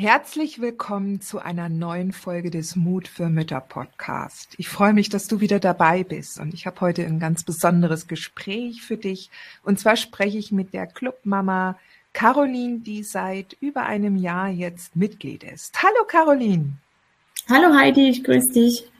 [0.00, 4.54] Herzlich willkommen zu einer neuen Folge des Mut für Mütter Podcast.
[4.56, 8.06] Ich freue mich, dass du wieder dabei bist und ich habe heute ein ganz besonderes
[8.06, 9.28] Gespräch für dich.
[9.62, 11.76] Und zwar spreche ich mit der Clubmama
[12.14, 15.82] Caroline, die seit über einem Jahr jetzt Mitglied ist.
[15.82, 16.78] Hallo Caroline.
[17.50, 18.90] Hallo Heidi, ich grüße dich.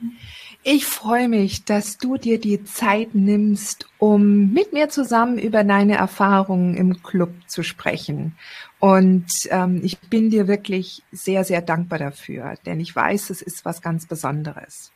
[0.61, 5.95] Ich freue mich, dass du dir die Zeit nimmst, um mit mir zusammen über deine
[5.95, 8.35] Erfahrungen im Club zu sprechen.
[8.81, 13.63] Und ähm, ich bin dir wirklich sehr, sehr dankbar dafür, denn ich weiß, es ist
[13.63, 14.91] was ganz Besonderes.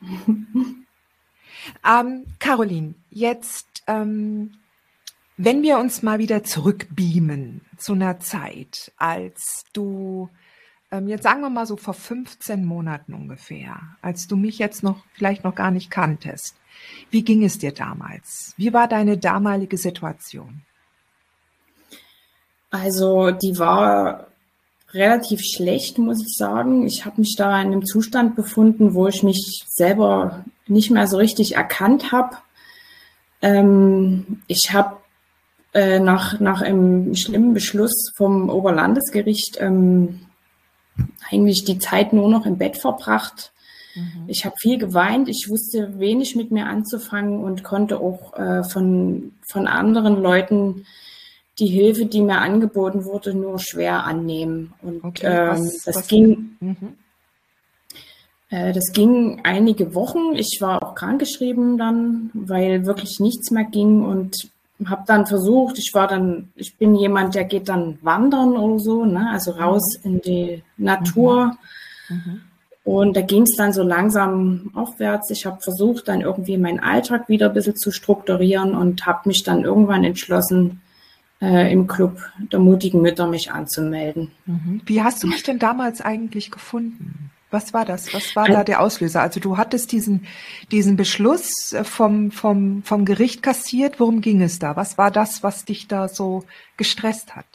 [1.86, 4.54] ähm, Caroline, jetzt, ähm,
[5.36, 10.30] wenn wir uns mal wieder zurückbeamen zu einer Zeit, als du
[10.90, 15.04] ähm, jetzt sagen wir mal so vor 15 Monaten ungefähr, als du mich jetzt noch
[15.12, 16.56] vielleicht noch gar nicht kanntest.
[17.10, 18.54] Wie ging es dir damals?
[18.56, 20.62] Wie war deine damalige Situation?
[22.70, 24.26] Also die war
[24.92, 26.86] relativ schlecht, muss ich sagen.
[26.86, 31.16] Ich habe mich da in einem Zustand befunden, wo ich mich selber nicht mehr so
[31.16, 32.36] richtig erkannt habe.
[33.42, 34.96] Ähm, ich habe
[35.74, 40.20] äh, nach, nach einem schlimmen Beschluss vom Oberlandesgericht ähm,
[41.30, 43.52] eigentlich die Zeit nur noch im Bett verbracht.
[43.94, 44.24] Mhm.
[44.26, 49.34] Ich habe viel geweint, ich wusste wenig mit mir anzufangen und konnte auch äh, von,
[49.50, 50.86] von anderen Leuten
[51.58, 54.74] die Hilfe, die mir angeboten wurde, nur schwer annehmen.
[54.82, 56.56] Und okay, was, ähm, das was ging.
[56.60, 56.94] Mhm.
[58.50, 60.34] Äh, das ging einige Wochen.
[60.34, 64.36] Ich war auch krankgeschrieben dann, weil wirklich nichts mehr ging und
[64.84, 69.04] habe dann versucht, ich war dann, ich bin jemand, der geht dann wandern oder so,
[69.06, 69.30] ne?
[69.30, 70.10] also raus mhm.
[70.10, 71.56] in die Natur.
[72.08, 72.16] Mhm.
[72.16, 72.40] Mhm.
[72.84, 75.30] Und da ging es dann so langsam aufwärts.
[75.30, 79.42] Ich habe versucht, dann irgendwie meinen Alltag wieder ein bisschen zu strukturieren und habe mich
[79.42, 80.82] dann irgendwann entschlossen,
[81.40, 82.18] äh, im Club
[82.52, 84.30] der mutigen Mütter mich anzumelden.
[84.46, 84.80] Mhm.
[84.86, 87.30] Wie hast du mich denn damals eigentlich gefunden?
[87.50, 88.12] Was war das?
[88.12, 89.22] Was war da der Auslöser?
[89.22, 90.26] Also du hattest diesen,
[90.72, 94.00] diesen Beschluss vom, vom, vom Gericht kassiert.
[94.00, 94.74] Worum ging es da?
[94.74, 96.44] Was war das, was dich da so
[96.76, 97.46] gestresst hat?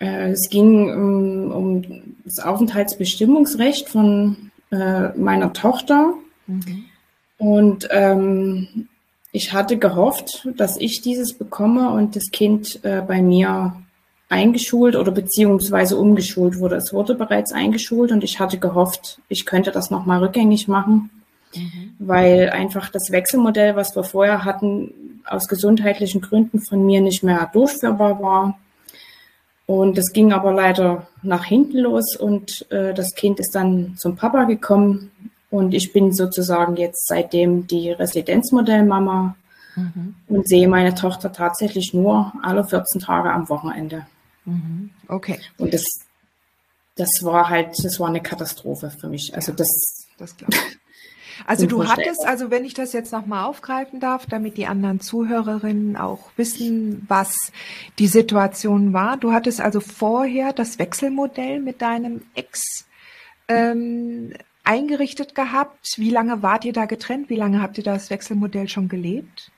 [0.00, 1.82] Äh, es ging um, um
[2.24, 6.14] das Aufenthaltsbestimmungsrecht von äh, meiner Tochter.
[6.46, 6.84] Mhm.
[7.38, 8.88] Und ähm,
[9.36, 13.76] ich hatte gehofft, dass ich dieses bekomme und das Kind äh, bei mir
[14.30, 16.76] eingeschult oder beziehungsweise umgeschult wurde.
[16.76, 21.10] Es wurde bereits eingeschult und ich hatte gehofft, ich könnte das nochmal rückgängig machen,
[21.54, 21.94] mhm.
[21.98, 27.50] weil einfach das Wechselmodell, was wir vorher hatten, aus gesundheitlichen Gründen von mir nicht mehr
[27.52, 28.58] durchführbar war.
[29.66, 34.16] Und das ging aber leider nach hinten los und äh, das Kind ist dann zum
[34.16, 35.10] Papa gekommen
[35.50, 39.36] und ich bin sozusagen jetzt seitdem die Residenzmodellmama
[39.76, 40.14] mhm.
[40.28, 44.06] und sehe meine Tochter tatsächlich nur alle 14 Tage am Wochenende.
[44.44, 44.90] Mhm.
[45.08, 45.38] Okay.
[45.58, 45.84] Und das,
[46.96, 49.34] das war halt, das war eine Katastrophe für mich.
[49.34, 50.78] Also ja, das, das glaube ich.
[51.44, 55.96] Also du hattest, also wenn ich das jetzt nochmal aufgreifen darf, damit die anderen Zuhörerinnen
[55.96, 57.52] auch wissen, was
[57.98, 59.18] die Situation war.
[59.18, 62.86] Du hattest also vorher das Wechselmodell mit deinem Ex
[63.48, 64.32] ähm,
[64.66, 65.94] eingerichtet gehabt.
[65.96, 67.30] Wie lange wart ihr da getrennt?
[67.30, 69.50] Wie lange habt ihr das Wechselmodell schon gelebt?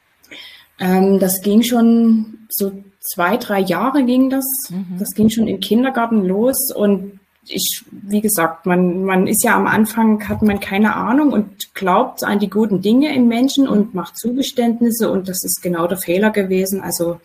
[0.79, 4.45] Ähm, das ging schon so zwei, drei Jahre ging das.
[4.71, 4.99] Mhm.
[4.99, 7.19] Das ging schon im Kindergarten los und
[7.51, 12.23] ich, wie gesagt, man, man ist ja am Anfang, hat man keine Ahnung und glaubt
[12.23, 16.31] an die guten Dinge im Menschen und macht Zugeständnisse und das ist genau der Fehler
[16.31, 16.83] gewesen.
[16.83, 17.21] Also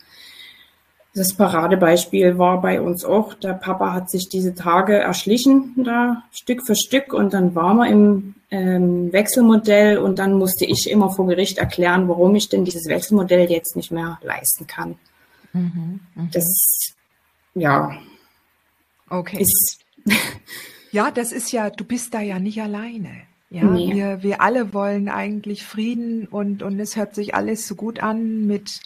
[1.15, 3.35] das Paradebeispiel war bei uns auch.
[3.35, 7.87] Der Papa hat sich diese Tage erschlichen, da Stück für Stück, und dann waren wir
[7.87, 12.87] im ähm, Wechselmodell und dann musste ich immer vor Gericht erklären, warum ich denn dieses
[12.87, 14.95] Wechselmodell jetzt nicht mehr leisten kann.
[15.53, 16.29] Mhm, mh.
[16.31, 16.95] Das,
[17.53, 17.95] ja.
[19.09, 19.41] Okay.
[19.41, 19.79] Ist,
[20.91, 23.11] ja, das ist ja, du bist da ja nicht alleine.
[23.51, 23.93] Ja, nee.
[23.93, 28.47] wir, wir alle wollen eigentlich Frieden und, und es hört sich alles so gut an
[28.47, 28.79] mit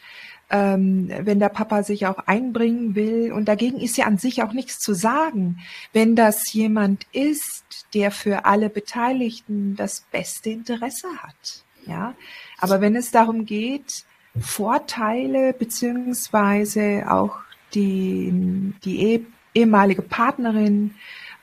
[0.50, 3.32] ähm, wenn der Papa sich auch einbringen will.
[3.32, 5.60] Und dagegen ist ja an sich auch nichts zu sagen,
[5.94, 11.64] wenn das jemand ist, der für alle Beteiligten das beste Interesse hat.
[11.86, 12.16] Ja,
[12.58, 14.04] aber wenn es darum geht,
[14.40, 17.38] Vorteile beziehungsweise auch
[17.74, 20.96] die, die ehemalige Partnerin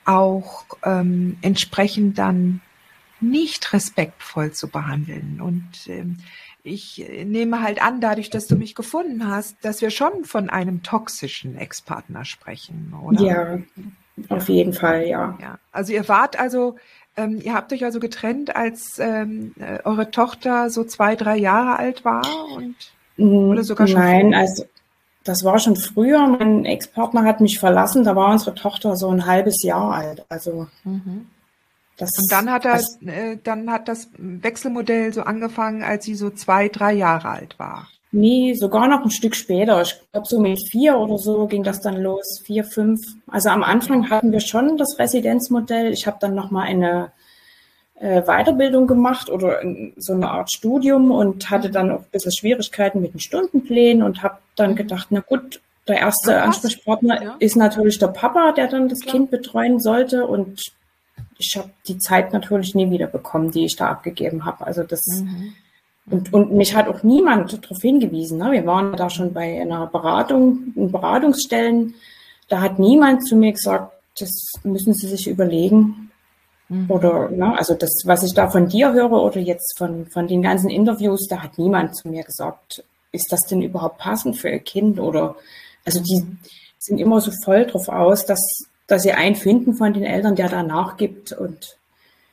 [0.04, 2.60] auch ähm, entsprechend dann
[3.20, 5.40] nicht respektvoll zu behandeln.
[5.40, 6.18] Und ähm,
[6.64, 10.82] ich nehme halt an, dadurch, dass du mich gefunden hast, dass wir schon von einem
[10.82, 13.20] toxischen Ex-Partner sprechen, oder?
[13.20, 13.58] Ja,
[14.31, 15.38] auf jeden Fall, ja.
[15.40, 15.58] ja.
[15.72, 16.76] Also ihr wart also,
[17.19, 21.78] ähm, ihr habt euch also getrennt, als ähm, äh, eure Tochter so zwei, drei Jahre
[21.78, 22.25] alt war
[22.56, 22.75] und
[23.17, 24.38] oder sogar schon Nein, früher?
[24.38, 24.64] also
[25.22, 26.26] das war schon früher.
[26.26, 30.25] Mein Ex-Partner hat mich verlassen, da war unsere Tochter so ein halbes Jahr alt.
[30.31, 31.26] Also mhm.
[31.96, 36.31] Das, und dann hat das, äh, dann hat das Wechselmodell so angefangen, als sie so
[36.31, 37.88] zwei, drei Jahre alt war.
[38.11, 39.82] Nee, sogar noch ein Stück später.
[39.82, 42.41] Ich glaube, so mit vier oder so ging das dann los.
[42.44, 43.00] Vier, fünf.
[43.26, 45.93] Also am Anfang hatten wir schon das Residenzmodell.
[45.93, 47.11] Ich habe dann nochmal eine
[47.96, 49.61] äh, Weiterbildung gemacht oder
[49.96, 54.23] so eine Art Studium und hatte dann auch ein bisschen Schwierigkeiten mit den Stundenplänen und
[54.23, 54.76] habe dann mhm.
[54.76, 57.37] gedacht, na gut, der erste Ansprechpartner ja.
[57.41, 59.12] ist natürlich der Papa, der dann das Klar.
[59.12, 60.61] Kind betreuen sollte und
[61.46, 64.67] ich habe die Zeit natürlich nie wieder bekommen, die ich da abgegeben habe.
[64.67, 65.55] Also das mhm.
[66.11, 68.38] und, und mich hat auch niemand darauf hingewiesen.
[68.38, 68.52] Ne?
[68.52, 71.94] Wir waren da schon bei einer Beratung, in Beratungsstellen.
[72.49, 74.31] Da hat niemand zu mir gesagt, das
[74.62, 76.11] müssen Sie sich überlegen.
[76.69, 76.91] Mhm.
[76.91, 80.43] Oder, ne, also das, was ich da von dir höre oder jetzt von, von den
[80.43, 84.61] ganzen Interviews, da hat niemand zu mir gesagt, ist das denn überhaupt passend für Ihr
[84.61, 84.99] Kind?
[84.99, 85.37] Oder,
[85.85, 86.38] also die mhm.
[86.79, 90.48] sind immer so voll drauf aus, dass dass sie einen finden von den Eltern, der
[90.48, 91.78] da nachgibt und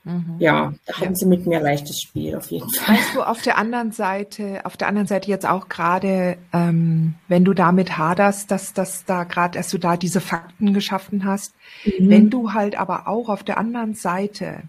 [0.03, 0.37] Mhm.
[0.39, 2.95] Ja, da haben sie mit mir leichtes Spiel auf jeden Fall.
[2.95, 7.45] Weißt du, auf der anderen Seite, auf der anderen Seite jetzt auch gerade, ähm, wenn
[7.45, 11.53] du damit haderst, dass, dass da gerade, dass du da diese Fakten geschaffen hast,
[11.85, 12.09] mhm.
[12.09, 14.63] wenn du halt aber auch auf der anderen Seite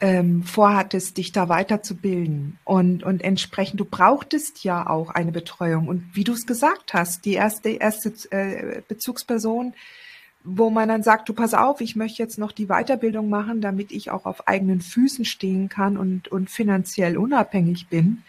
[0.00, 6.04] ähm, vorhattest, dich da weiterzubilden und, und entsprechend, du brauchtest ja auch eine Betreuung und
[6.14, 9.74] wie du es gesagt hast, die erste, erste äh, Bezugsperson,
[10.44, 13.90] wo man dann sagt, du pass auf, ich möchte jetzt noch die Weiterbildung machen, damit
[13.90, 18.22] ich auch auf eigenen Füßen stehen kann und, und finanziell unabhängig bin.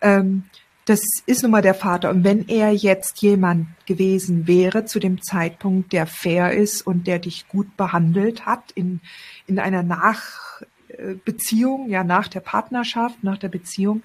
[0.00, 0.42] Ähm,
[0.84, 2.10] das ist nun mal der Vater.
[2.10, 7.20] Und wenn er jetzt jemand gewesen wäre zu dem Zeitpunkt, der fair ist und der
[7.20, 9.00] dich gut behandelt hat in,
[9.46, 14.02] in einer Nachbeziehung, ja, nach der Partnerschaft, nach der Beziehung,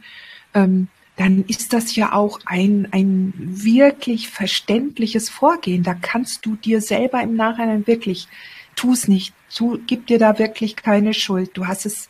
[0.53, 5.81] ähm, dann ist das ja auch ein, ein wirklich verständliches Vorgehen.
[5.81, 8.27] Da kannst du dir selber im Nachhinein wirklich,
[8.75, 11.51] tu es nicht, tu, gib dir da wirklich keine Schuld.
[11.55, 12.09] Du hast es,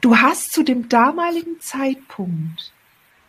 [0.00, 2.72] du hast zu dem damaligen Zeitpunkt,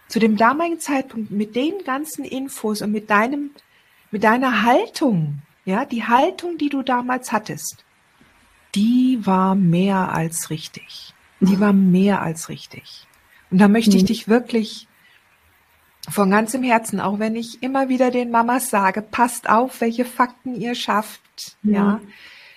[0.07, 3.51] zu dem damaligen Zeitpunkt mit den ganzen Infos und mit deinem,
[4.09, 7.85] mit deiner Haltung, ja, die Haltung, die du damals hattest,
[8.73, 11.13] die war mehr als richtig.
[11.39, 13.05] Die war mehr als richtig.
[13.51, 14.07] Und da möchte ich mhm.
[14.07, 14.87] dich wirklich
[16.09, 20.55] von ganzem Herzen, auch wenn ich immer wieder den Mamas sage, passt auf, welche Fakten
[20.55, 21.21] ihr schafft,
[21.61, 21.73] mhm.
[21.73, 22.01] ja.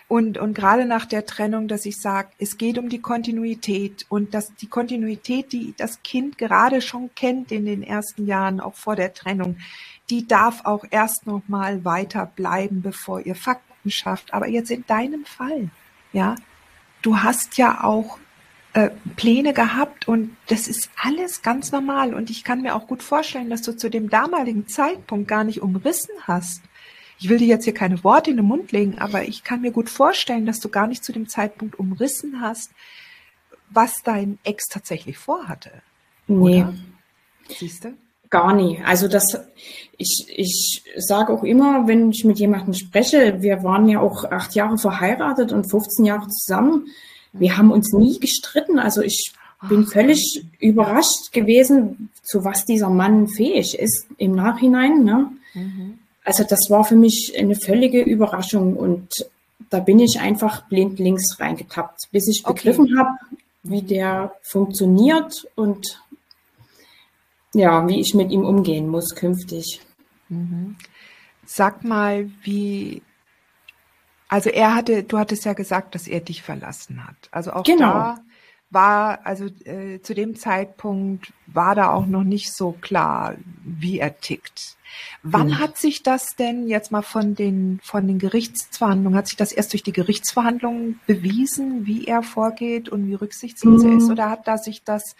[0.09, 4.35] Und, und gerade nach der Trennung, dass ich sage, es geht um die Kontinuität und
[4.35, 8.95] dass die Kontinuität, die das Kind gerade schon kennt in den ersten Jahren, auch vor
[8.95, 9.57] der Trennung,
[10.09, 14.33] die darf auch erst noch mal weiter bleiben, bevor ihr Fakten schafft.
[14.33, 15.71] Aber jetzt in deinem Fall,
[16.13, 16.37] ja,
[17.03, 18.19] du hast ja auch
[18.75, 22.15] äh, Pläne gehabt und das ist alles ganz normal.
[22.15, 25.61] Und ich kann mir auch gut vorstellen, dass du zu dem damaligen Zeitpunkt gar nicht
[25.61, 26.63] umrissen hast.
[27.19, 29.73] Ich will dir jetzt hier keine Worte in den Mund legen, aber ich kann mir
[29.73, 32.71] gut vorstellen, dass du gar nicht zu dem Zeitpunkt umrissen hast,
[33.71, 35.71] was dein Ex tatsächlich vorhatte.
[36.29, 36.63] Nee.
[36.63, 36.75] Oder?
[37.49, 37.95] Siehst du?
[38.31, 38.81] Gar nie.
[38.85, 39.39] Also das,
[39.97, 44.55] ich, ich sage auch immer, wenn ich mit jemandem spreche, wir waren ja auch acht
[44.55, 46.89] Jahre verheiratet und 15 Jahre zusammen.
[47.33, 48.79] Wir haben uns nie gestritten.
[48.79, 49.33] Also ich
[49.63, 55.05] bin völlig überrascht gewesen, zu was dieser Mann fähig ist im Nachhinein.
[55.05, 55.31] Ne?
[55.55, 55.99] Mhm.
[56.25, 59.27] Also das war für mich eine völlige Überraschung und
[59.71, 62.99] da bin ich einfach blind links reingetappt, bis ich begriffen okay.
[62.99, 63.19] habe,
[63.63, 66.03] wie der funktioniert und
[67.55, 69.81] ja, wie ich mit ihm umgehen muss künftig.
[70.29, 70.77] Mhm.
[71.47, 73.03] Sag mal, wie
[74.29, 77.17] also er hatte, du hattest ja gesagt, dass er dich verlassen hat.
[77.31, 77.93] Also auch genau.
[77.93, 78.19] da
[78.71, 84.21] war, also äh, zu dem Zeitpunkt war da auch noch nicht so klar, wie er
[84.21, 84.77] tickt.
[85.23, 85.59] Wann mhm.
[85.59, 89.73] hat sich das denn jetzt mal von den von den Gerichtsverhandlungen, hat sich das erst
[89.73, 93.91] durch die Gerichtsverhandlungen bewiesen, wie er vorgeht und wie rücksichtslos mhm.
[93.91, 95.17] er ist, oder hat da sich das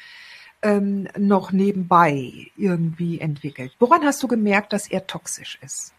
[0.63, 3.75] ähm, noch nebenbei irgendwie entwickelt.
[3.79, 5.93] Woran hast du gemerkt, dass er toxisch ist?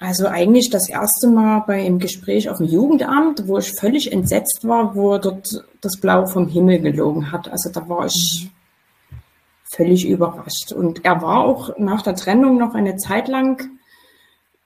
[0.00, 4.60] Also eigentlich das erste Mal bei einem Gespräch auf dem Jugendamt, wo ich völlig entsetzt
[4.62, 7.48] war, wo dort das Blau vom Himmel gelogen hat.
[7.48, 8.50] Also da war ich
[9.74, 10.72] völlig überrascht.
[10.72, 13.70] Und er war auch nach der Trennung noch eine Zeit lang,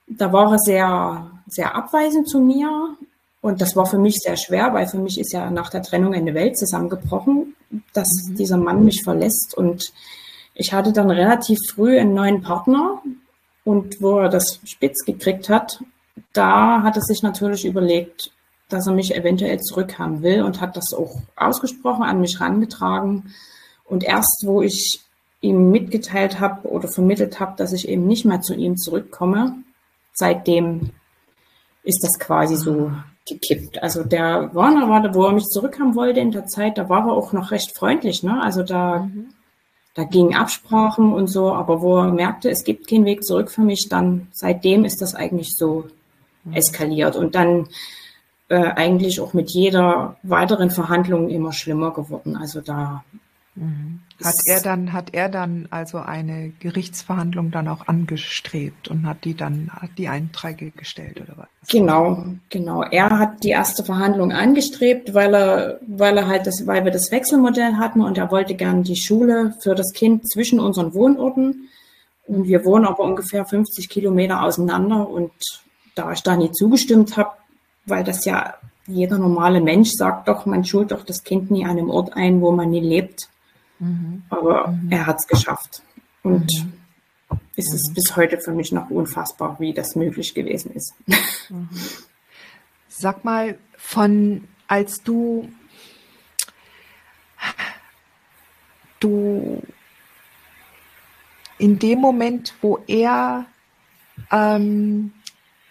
[0.07, 2.97] da war er sehr, sehr abweisend zu mir.
[3.41, 6.14] Und das war für mich sehr schwer, weil für mich ist ja nach der Trennung
[6.14, 7.57] eine Welt zusammengebrochen,
[7.93, 8.37] dass mhm.
[8.37, 9.55] dieser Mann mich verlässt.
[9.57, 9.93] Und
[10.55, 13.02] ich hatte dann relativ früh einen neuen Partner.
[13.64, 15.81] Und wo er das spitz gekriegt hat,
[16.33, 18.33] da hat er sich natürlich überlegt,
[18.69, 23.35] dass er mich eventuell zurückhaben will und hat das auch ausgesprochen, an mich rangetragen.
[23.85, 25.00] Und erst, wo ich
[25.40, 29.57] ihm mitgeteilt habe oder vermittelt habe, dass ich eben nicht mehr zu ihm zurückkomme,
[30.14, 30.90] seitdem
[31.83, 32.92] ist das quasi so
[33.28, 33.83] gekippt.
[33.83, 37.12] Also der Warner war, wo er mich zurückhaben wollte in der Zeit, da war er
[37.12, 38.23] auch noch recht freundlich.
[38.23, 38.40] Ne?
[38.42, 39.28] Also da, mhm.
[39.94, 43.61] Da gingen Absprachen und so, aber wo er merkte, es gibt keinen Weg zurück für
[43.61, 45.84] mich, dann seitdem ist das eigentlich so
[46.44, 46.54] mhm.
[46.54, 47.68] eskaliert und dann
[48.49, 52.37] äh, eigentlich auch mit jeder weiteren Verhandlung immer schlimmer geworden.
[52.37, 53.04] Also da.
[54.25, 59.35] Hat er dann, hat er dann also eine Gerichtsverhandlung dann auch angestrebt und hat die
[59.35, 61.49] dann, hat die Einträge gestellt oder was?
[61.68, 62.82] Genau, genau.
[62.82, 67.11] Er hat die erste Verhandlung angestrebt, weil er, weil er halt das, weil wir das
[67.11, 71.68] Wechselmodell hatten und er wollte gern die Schule für das Kind zwischen unseren Wohnorten.
[72.26, 75.32] Und wir wohnen aber ungefähr 50 Kilometer auseinander und
[75.94, 77.32] da ich da nie zugestimmt habe,
[77.85, 78.54] weil das ja
[78.87, 82.40] jeder normale Mensch sagt doch, man schult doch das Kind nie an einem Ort ein,
[82.40, 83.28] wo man nie lebt.
[83.83, 84.23] Mhm.
[84.31, 84.93] Aber mhm.
[84.93, 85.83] er hat es geschafft.
[86.23, 86.73] Und mhm.
[87.57, 90.95] es ist bis heute für mich noch unfassbar, wie das möglich gewesen ist.
[91.51, 91.69] Mhm.
[92.89, 95.49] Sag mal, von als du
[99.01, 99.61] du
[101.59, 103.47] in dem Moment, wo er
[104.31, 105.12] ähm,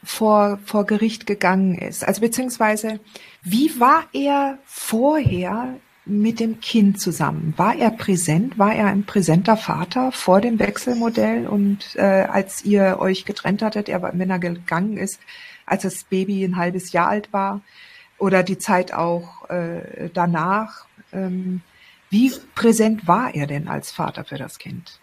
[0.04, 3.00] vor, vor Gericht gegangen ist, also beziehungsweise
[3.42, 7.54] wie war er vorher mit dem Kind zusammen?
[7.58, 8.58] War er präsent?
[8.58, 11.48] War er ein präsenter Vater vor dem Wechselmodell?
[11.48, 15.20] Und äh, als ihr euch getrennt hattet, er, wenn er gegangen ist,
[15.66, 17.62] als das Baby ein halbes Jahr alt war
[18.18, 21.62] oder die Zeit auch äh, danach, ähm,
[22.10, 25.00] wie präsent war er denn als Vater für das Kind?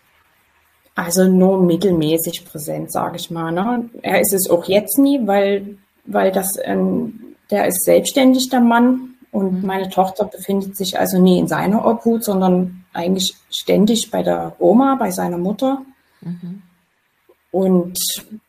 [0.94, 3.52] Also nur mittelmäßig präsent, sage ich mal.
[3.52, 3.88] Ne?
[4.02, 9.14] Er ist es auch jetzt nie, weil, weil das, ähm, der ist selbstständig, der Mann,
[9.30, 9.66] und mhm.
[9.66, 14.96] meine Tochter befindet sich also nie in seiner Obhut, sondern eigentlich ständig bei der Oma,
[14.98, 15.82] bei seiner Mutter.
[16.20, 16.62] Mhm.
[17.50, 17.98] Und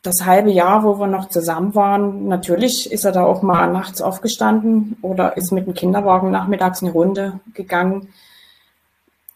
[0.02, 4.02] das halbe Jahr, wo wir noch zusammen waren, natürlich ist er da auch mal nachts
[4.02, 8.08] aufgestanden oder ist mit dem Kinderwagen nachmittags eine Runde gegangen.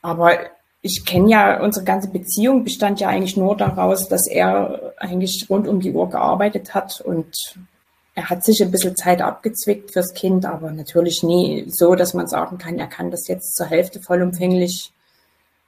[0.02, 0.32] Aber
[0.82, 5.66] ich kenne ja, unsere ganze Beziehung bestand ja eigentlich nur daraus, dass er eigentlich rund
[5.66, 7.34] um die Uhr gearbeitet hat und
[8.14, 12.28] er hat sich ein bisschen Zeit abgezwickt fürs Kind, aber natürlich nie so, dass man
[12.28, 14.92] sagen kann, er kann das jetzt zur Hälfte vollumfänglich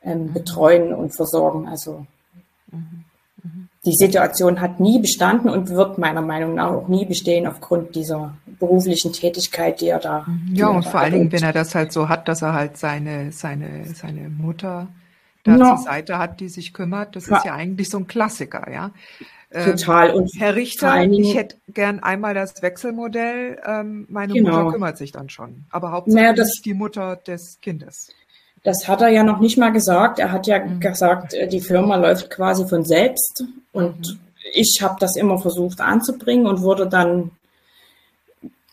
[0.03, 0.33] ähm, mhm.
[0.33, 1.69] betreuen und versorgen.
[1.69, 2.07] Also
[2.71, 3.05] mhm.
[3.85, 8.37] Die Situation hat nie bestanden und wird meiner Meinung nach auch nie bestehen aufgrund dieser
[8.59, 10.25] beruflichen Tätigkeit, die er da.
[10.27, 10.57] Mhm.
[10.57, 13.31] Ja, und vor allen Dingen, wenn er das halt so hat, dass er halt seine,
[13.31, 14.89] seine, seine Mutter
[15.47, 15.77] da no.
[15.77, 17.17] zur Seite hat, die sich kümmert.
[17.17, 17.39] Das ja.
[17.39, 18.93] ist ja eigentlich so ein Klassiker, ja.
[19.53, 20.11] Total.
[20.11, 23.61] Und Herr Richter, ich hätte gern einmal das Wechselmodell.
[23.65, 24.65] Ähm, meine genau.
[24.65, 25.65] Mutter kümmert sich dann schon.
[25.71, 28.09] Aber hauptsächlich naja, das, die Mutter des Kindes.
[28.65, 30.19] Das hat er ja noch nicht mal gesagt.
[30.19, 30.81] Er hat ja mhm.
[30.81, 33.45] gesagt, äh, die Firma läuft quasi von selbst.
[33.73, 34.19] Und mhm.
[34.53, 37.31] ich habe das immer versucht anzubringen und wurde dann,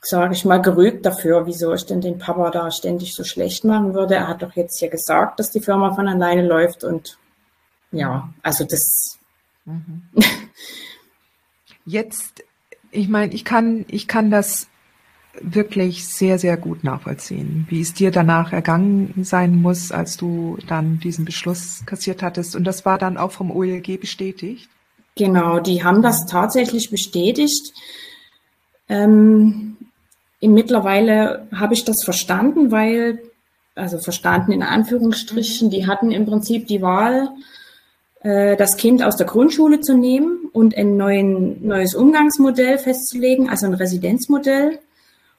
[0.06, 3.94] sage ich mal, gerügt dafür, wieso ich denn den Papa da ständig so schlecht machen
[3.94, 4.16] würde.
[4.16, 6.84] Er hat doch jetzt hier gesagt, dass die Firma von alleine läuft.
[6.84, 7.18] Und
[7.92, 9.18] ja, also das.
[9.66, 10.04] Mhm.
[11.86, 12.44] Jetzt,
[12.92, 14.68] ich meine, ich kann, ich kann das
[15.42, 21.00] wirklich sehr, sehr gut nachvollziehen, wie es dir danach ergangen sein muss, als du dann
[21.00, 22.56] diesen Beschluss kassiert hattest.
[22.56, 24.70] Und das war dann auch vom OLG bestätigt?
[25.16, 27.74] Genau, die haben das tatsächlich bestätigt.
[28.90, 29.78] Ähm,
[30.48, 33.20] mittlerweile habe ich das verstanden, weil,
[33.76, 37.30] also verstanden in Anführungsstrichen, die hatten im Prinzip die Wahl,
[38.22, 43.66] äh, das Kind aus der Grundschule zu nehmen und ein neuen, neues Umgangsmodell festzulegen, also
[43.66, 44.80] ein Residenzmodell.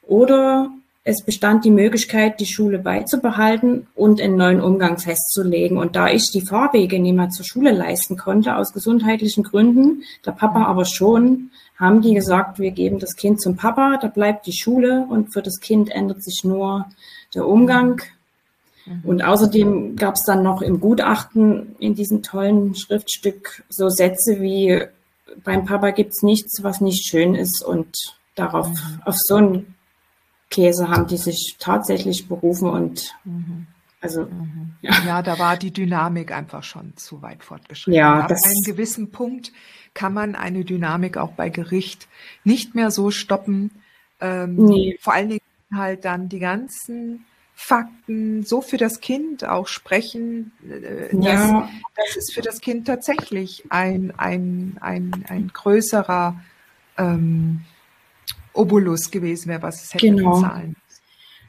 [0.03, 0.71] Oder
[1.07, 5.77] es bestand die Möglichkeit, die Schule beizubehalten und einen neuen Umgang festzulegen.
[5.77, 10.33] Und da ich die Fahrwege nicht mehr zur Schule leisten konnte, aus gesundheitlichen Gründen, der
[10.33, 14.57] Papa aber schon, haben die gesagt, wir geben das Kind zum Papa, da bleibt die
[14.57, 16.87] Schule und für das Kind ändert sich nur
[17.35, 18.01] der Umgang.
[18.87, 19.01] Mhm.
[19.05, 24.83] Und außerdem gab es dann noch im Gutachten in diesem tollen Schriftstück so Sätze wie
[25.43, 27.63] beim Papa gibt es nichts, was nicht schön ist.
[27.63, 27.95] Und
[28.37, 29.03] darauf, mhm.
[29.05, 29.75] auf so einen
[30.55, 33.67] Käse haben die sich tatsächlich berufen und mhm.
[34.01, 34.75] also mhm.
[34.83, 34.93] ja.
[35.07, 35.23] ja.
[35.23, 37.99] da war die Dynamik einfach schon zu weit fortgeschritten.
[37.99, 39.53] Ja, Ab einem gewissen Punkt
[39.95, 42.09] kann man eine Dynamik auch bei Gericht
[42.45, 43.71] nicht mehr so stoppen.
[44.21, 44.97] Ähm, nee.
[45.01, 45.41] Vor allen Dingen
[45.73, 47.25] halt dann die ganzen
[47.57, 51.69] Fakten so für das Kind auch sprechen, äh, ja.
[51.97, 56.41] dass, es für das Kind tatsächlich ein, ein, ein, ein größerer
[56.99, 57.63] ähm,
[58.55, 60.37] Obolus gewesen wäre, was es hätte genau.
[60.37, 60.77] bezahlen.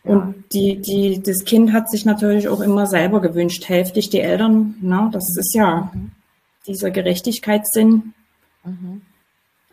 [0.03, 0.11] Ja.
[0.11, 4.75] Und die, die, das Kind hat sich natürlich auch immer selber gewünscht, hälftig die Eltern.
[4.81, 5.09] Ne?
[5.11, 6.11] Das ist ja mhm.
[6.67, 8.13] dieser Gerechtigkeitssinn.
[8.63, 9.01] Mhm.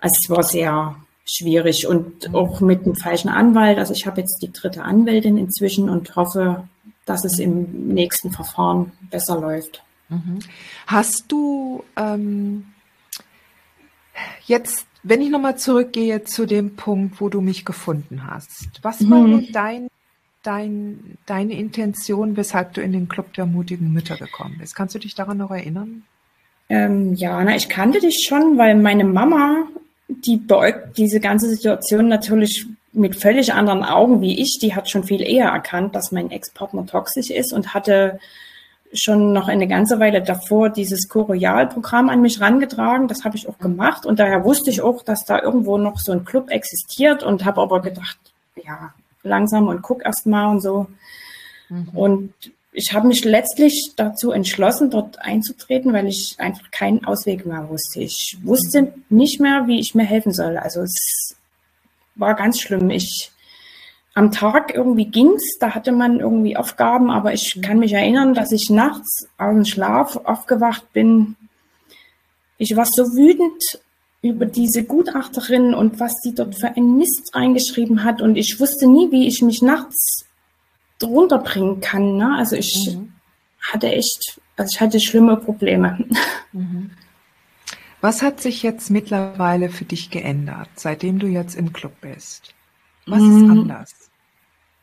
[0.00, 2.34] Also es war sehr schwierig und mhm.
[2.34, 3.78] auch mit dem falschen Anwalt.
[3.78, 6.68] Also ich habe jetzt die dritte Anwältin inzwischen und hoffe,
[7.04, 9.82] dass es im nächsten Verfahren besser läuft.
[10.08, 10.38] Mhm.
[10.86, 12.66] Hast du ähm,
[14.46, 19.18] jetzt, wenn ich nochmal zurückgehe zu dem Punkt, wo du mich gefunden hast, was war
[19.18, 19.48] mhm.
[19.52, 19.88] dein,
[20.42, 24.74] dein, deine Intention, weshalb du in den Club der mutigen Mütter gekommen bist?
[24.74, 26.04] Kannst du dich daran noch erinnern?
[26.68, 29.66] Ähm, ja, na, ich kannte dich schon, weil meine Mama
[30.24, 34.58] die beäugt diese ganze Situation natürlich mit völlig anderen Augen wie ich.
[34.60, 38.18] Die hat schon viel eher erkannt, dass mein Ex-Partner toxisch ist und hatte
[38.92, 43.08] schon noch eine ganze Weile davor dieses Coroyal-Programm an mich rangetragen.
[43.08, 46.12] Das habe ich auch gemacht und daher wusste ich auch, dass da irgendwo noch so
[46.12, 48.18] ein Club existiert und habe aber gedacht,
[48.62, 50.86] ja, langsam und guck erst mal und so.
[51.68, 51.88] Mhm.
[51.94, 52.34] Und
[52.72, 58.00] ich habe mich letztlich dazu entschlossen, dort einzutreten, weil ich einfach keinen Ausweg mehr wusste.
[58.00, 60.56] Ich wusste nicht mehr, wie ich mir helfen soll.
[60.56, 61.36] Also es
[62.14, 62.90] war ganz schlimm.
[62.90, 63.30] Ich
[64.14, 68.52] am Tag irgendwie ging's, da hatte man irgendwie Aufgaben, aber ich kann mich erinnern, dass
[68.52, 71.36] ich nachts aus dem Schlaf aufgewacht bin.
[72.58, 73.80] Ich war so wütend
[74.20, 78.86] über diese Gutachterin und was die dort für einen Mist reingeschrieben hat und ich wusste
[78.86, 80.26] nie, wie ich mich nachts
[81.02, 82.16] runterbringen kann.
[82.16, 82.36] Ne?
[82.36, 83.12] Also ich mhm.
[83.60, 85.98] hatte echt, also ich hatte schlimme Probleme.
[86.54, 86.90] Mhm.
[88.02, 92.52] Was hat sich jetzt mittlerweile für dich geändert, seitdem du jetzt im Club bist?
[93.06, 93.36] Was mhm.
[93.36, 94.01] ist anders?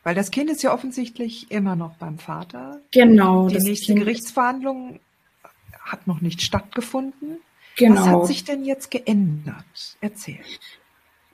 [0.02, 2.80] Weil das Kind ist ja offensichtlich immer noch beim Vater.
[2.90, 3.48] Genau.
[3.48, 5.00] Die nächste kind Gerichtsverhandlung
[5.84, 7.38] hat noch nicht stattgefunden.
[7.76, 8.00] Genau.
[8.00, 9.96] Was hat sich denn jetzt geändert?
[10.00, 10.40] Erzähl.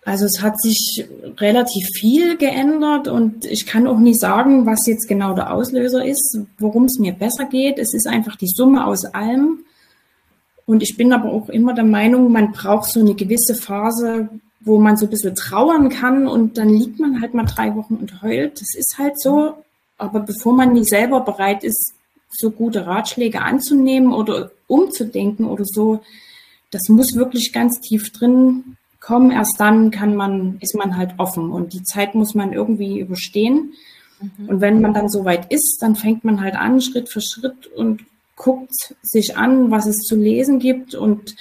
[0.05, 1.05] Also es hat sich
[1.39, 6.39] relativ viel geändert und ich kann auch nicht sagen, was jetzt genau der Auslöser ist,
[6.59, 7.79] worum es mir besser geht.
[7.79, 9.65] Es ist einfach die Summe aus allem.
[10.65, 14.29] Und ich bin aber auch immer der Meinung, man braucht so eine gewisse Phase,
[14.67, 17.95] wo man so ein bisschen trauern kann und dann liegt man halt mal drei Wochen
[17.95, 18.61] und heult.
[18.61, 19.55] Das ist halt so.
[19.97, 21.95] Aber bevor man nie selber bereit ist,
[22.31, 26.01] so gute Ratschläge anzunehmen oder umzudenken oder so,
[26.73, 29.31] das muss wirklich ganz tief drin kommen.
[29.31, 33.73] Erst dann kann man, ist man halt offen und die Zeit muss man irgendwie überstehen.
[34.21, 34.49] Mhm.
[34.49, 37.69] Und wenn man dann so weit ist, dann fängt man halt an, Schritt für Schritt
[37.69, 38.03] und
[38.35, 40.97] guckt sich an, was es zu lesen gibt.
[40.97, 41.37] Und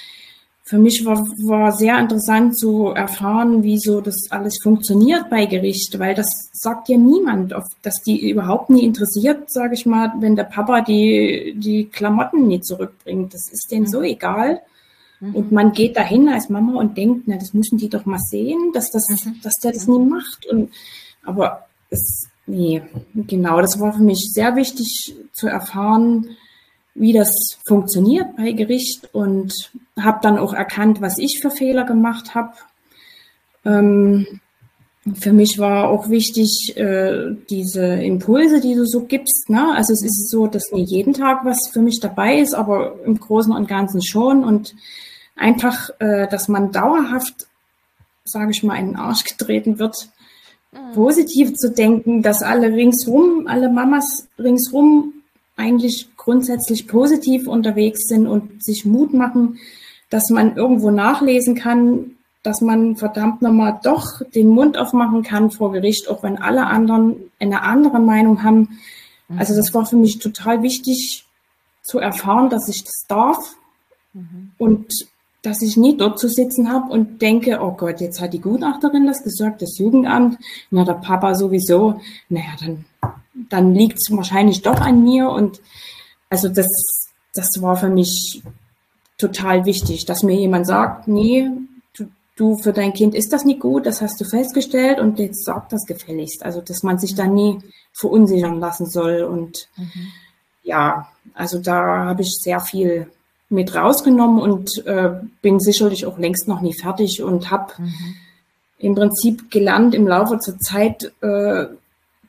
[0.68, 5.96] für mich war, war sehr interessant zu erfahren, wie so das alles funktioniert bei Gericht,
[6.00, 10.42] weil das sagt ja niemand, dass die überhaupt nie interessiert, sage ich mal, wenn der
[10.44, 13.32] Papa die, die Klamotten nie zurückbringt.
[13.32, 13.90] Das ist denen mhm.
[13.90, 14.60] so egal.
[15.20, 18.72] Und man geht dahin als Mama und denkt, na, das müssen die doch mal sehen,
[18.74, 19.40] dass, das, mhm.
[19.42, 20.46] dass der das nie macht.
[20.46, 20.70] Und,
[21.22, 22.82] aber es, nee,
[23.14, 26.36] genau, das war für mich sehr wichtig zu erfahren,
[26.96, 29.52] wie das funktioniert bei Gericht und
[30.00, 32.52] habe dann auch erkannt, was ich für Fehler gemacht habe.
[33.64, 34.40] Ähm,
[35.14, 39.48] für mich war auch wichtig, äh, diese Impulse, die du so gibst.
[39.48, 39.72] Ne?
[39.74, 43.20] Also es ist so, dass nie jeden Tag was für mich dabei ist, aber im
[43.20, 44.42] Großen und Ganzen schon.
[44.42, 44.74] Und
[45.36, 47.46] einfach, äh, dass man dauerhaft,
[48.24, 50.08] sage ich mal, in den Arsch getreten wird,
[50.72, 50.94] mhm.
[50.94, 55.12] positiv zu denken, dass alle ringsrum, alle Mamas ringsrum
[55.56, 59.58] eigentlich grundsätzlich positiv unterwegs sind und sich Mut machen,
[60.10, 65.72] dass man irgendwo nachlesen kann, dass man verdammt nochmal doch den Mund aufmachen kann vor
[65.72, 68.78] Gericht, auch wenn alle anderen eine andere Meinung haben.
[69.36, 71.26] Also das war für mich total wichtig
[71.82, 73.56] zu erfahren, dass ich das darf
[74.12, 74.52] mhm.
[74.58, 74.92] und
[75.42, 79.06] dass ich nie dort zu sitzen habe und denke, oh Gott, jetzt hat die Gutachterin
[79.06, 80.38] das gesagt, das Jugendamt,
[80.70, 82.84] na der Papa sowieso, naja, dann,
[83.48, 85.60] dann liegt es wahrscheinlich doch an mir und
[86.30, 86.66] also das,
[87.34, 88.42] das war für mich
[89.18, 91.48] total wichtig, dass mir jemand sagt, nee,
[91.96, 95.44] du, du, für dein Kind ist das nicht gut, das hast du festgestellt und jetzt
[95.44, 96.44] sag das gefälligst.
[96.44, 97.58] Also, dass man sich da nie
[97.92, 99.22] verunsichern lassen soll.
[99.22, 100.08] Und mhm.
[100.62, 103.10] ja, also da habe ich sehr viel
[103.48, 108.16] mit rausgenommen und äh, bin sicherlich auch längst noch nie fertig und habe mhm.
[108.78, 111.66] im Prinzip gelernt, im Laufe der Zeit äh,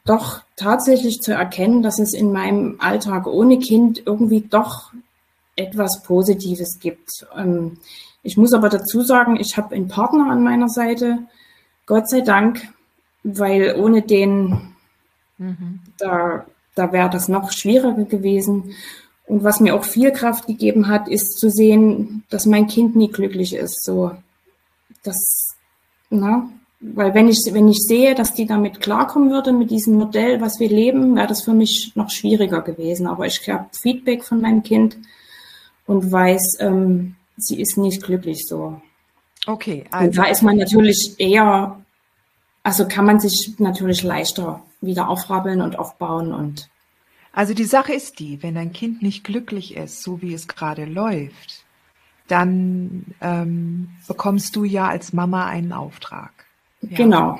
[0.08, 4.92] doch tatsächlich zu erkennen, dass es in meinem Alltag ohne Kind irgendwie doch
[5.56, 7.28] etwas Positives gibt.
[7.36, 7.78] Ähm,
[8.24, 11.20] ich muss aber dazu sagen, ich habe einen Partner an meiner Seite,
[11.86, 12.68] Gott sei Dank,
[13.24, 14.74] weil ohne den,
[15.38, 15.80] mhm.
[15.98, 18.76] da, da wäre das noch schwieriger gewesen.
[19.26, 23.10] Und was mir auch viel Kraft gegeben hat, ist zu sehen, dass mein Kind nie
[23.10, 23.84] glücklich ist.
[23.84, 24.12] So,
[25.04, 25.56] das,
[26.10, 30.42] na, weil wenn ich, wenn ich sehe, dass die damit klarkommen würde, mit diesem Modell,
[30.42, 33.08] was wir leben, wäre das für mich noch schwieriger gewesen.
[33.08, 34.98] Aber ich habe Feedback von meinem Kind
[35.88, 38.80] und weiß, ähm, sie ist nicht glücklich so.
[39.48, 39.86] Okay.
[39.90, 40.06] Also.
[40.08, 41.80] Und da ist man natürlich eher,
[42.62, 46.70] also kann man sich natürlich leichter wieder aufrappeln und aufbauen und.
[47.34, 50.86] Also die Sache ist die, wenn ein Kind nicht glücklich ist, so wie es gerade
[50.86, 51.64] läuft,
[52.28, 56.37] dann ähm, bekommst du ja als Mama einen Auftrag.
[56.82, 56.98] Ja.
[56.98, 57.40] Genau.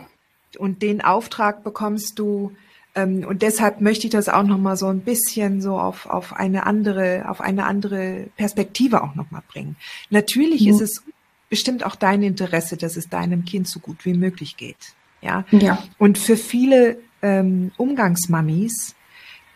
[0.58, 2.54] Und den Auftrag bekommst du,
[2.96, 6.66] ähm, und deshalb möchte ich das auch nochmal so ein bisschen so auf, auf eine
[6.66, 9.76] andere, auf eine andere Perspektive auch nochmal bringen.
[10.10, 10.70] Natürlich mhm.
[10.70, 11.04] ist es
[11.50, 14.96] bestimmt auch dein Interesse, dass es deinem Kind so gut wie möglich geht.
[15.22, 15.46] Ja.
[15.52, 15.84] ja.
[15.98, 18.96] Und für viele ähm, Umgangsmamis,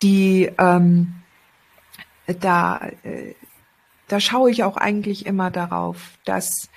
[0.02, 1.14] die ähm,
[2.26, 3.34] da, äh,
[4.08, 6.68] da schaue ich auch eigentlich immer darauf, dass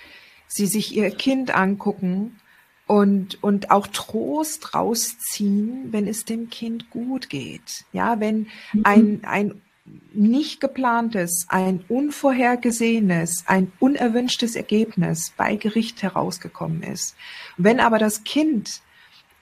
[0.47, 2.39] sie sich ihr Kind angucken
[2.88, 7.86] und, und auch Trost rausziehen, wenn es dem Kind gut geht.
[7.93, 8.82] Ja, wenn mhm.
[8.84, 9.62] ein, ein
[10.13, 17.15] nicht geplantes, ein unvorhergesehenes, ein unerwünschtes Ergebnis bei Gericht herausgekommen ist.
[17.58, 18.82] Wenn aber das Kind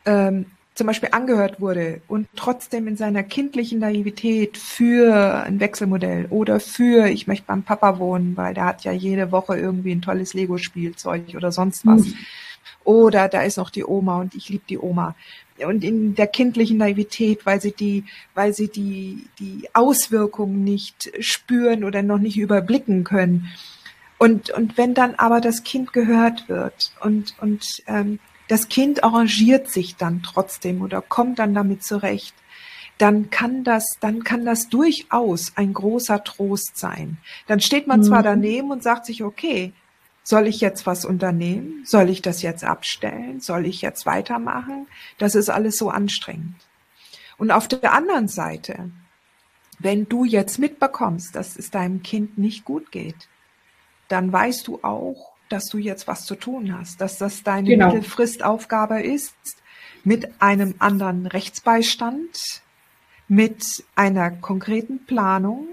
[0.06, 6.60] ähm, zum Beispiel angehört wurde und trotzdem in seiner kindlichen Naivität für ein Wechselmodell oder
[6.60, 10.34] für, ich möchte beim Papa wohnen, weil der hat ja jede Woche irgendwie ein tolles
[10.34, 12.08] Lego-Spielzeug oder sonst was.
[12.08, 12.18] Mhm
[12.84, 15.15] oder da ist noch die Oma und ich liebe die Oma.
[15.65, 21.84] Und in der kindlichen Naivität, weil sie die, weil sie die, die Auswirkungen nicht spüren
[21.84, 23.49] oder noch nicht überblicken können.
[24.17, 29.69] Und, und wenn dann aber das Kind gehört wird und, und ähm, das Kind arrangiert
[29.69, 32.36] sich dann trotzdem oder kommt dann damit zurecht,
[32.97, 37.17] dann kann das, dann kann das durchaus ein großer Trost sein.
[37.47, 38.04] Dann steht man mhm.
[38.04, 39.73] zwar daneben und sagt sich, okay,
[40.24, 41.84] soll ich jetzt was unternehmen?
[41.86, 43.42] Soll ich das jetzt abstellen?
[43.42, 44.88] Soll ich jetzt weitermachen?
[45.18, 46.56] Das ist alles so anstrengend.
[47.38, 48.92] Und auf der anderen Seite,
[49.80, 53.28] wenn du jetzt mitbekommst, dass es deinem Kind nicht gut geht,
[54.08, 57.88] dann weißt du auch, dass du jetzt was zu tun hast, dass das deine genau.
[57.88, 59.36] Mittelfristaufgabe ist,
[60.04, 62.62] mit einem anderen Rechtsbeistand,
[63.28, 65.68] mit einer konkreten Planung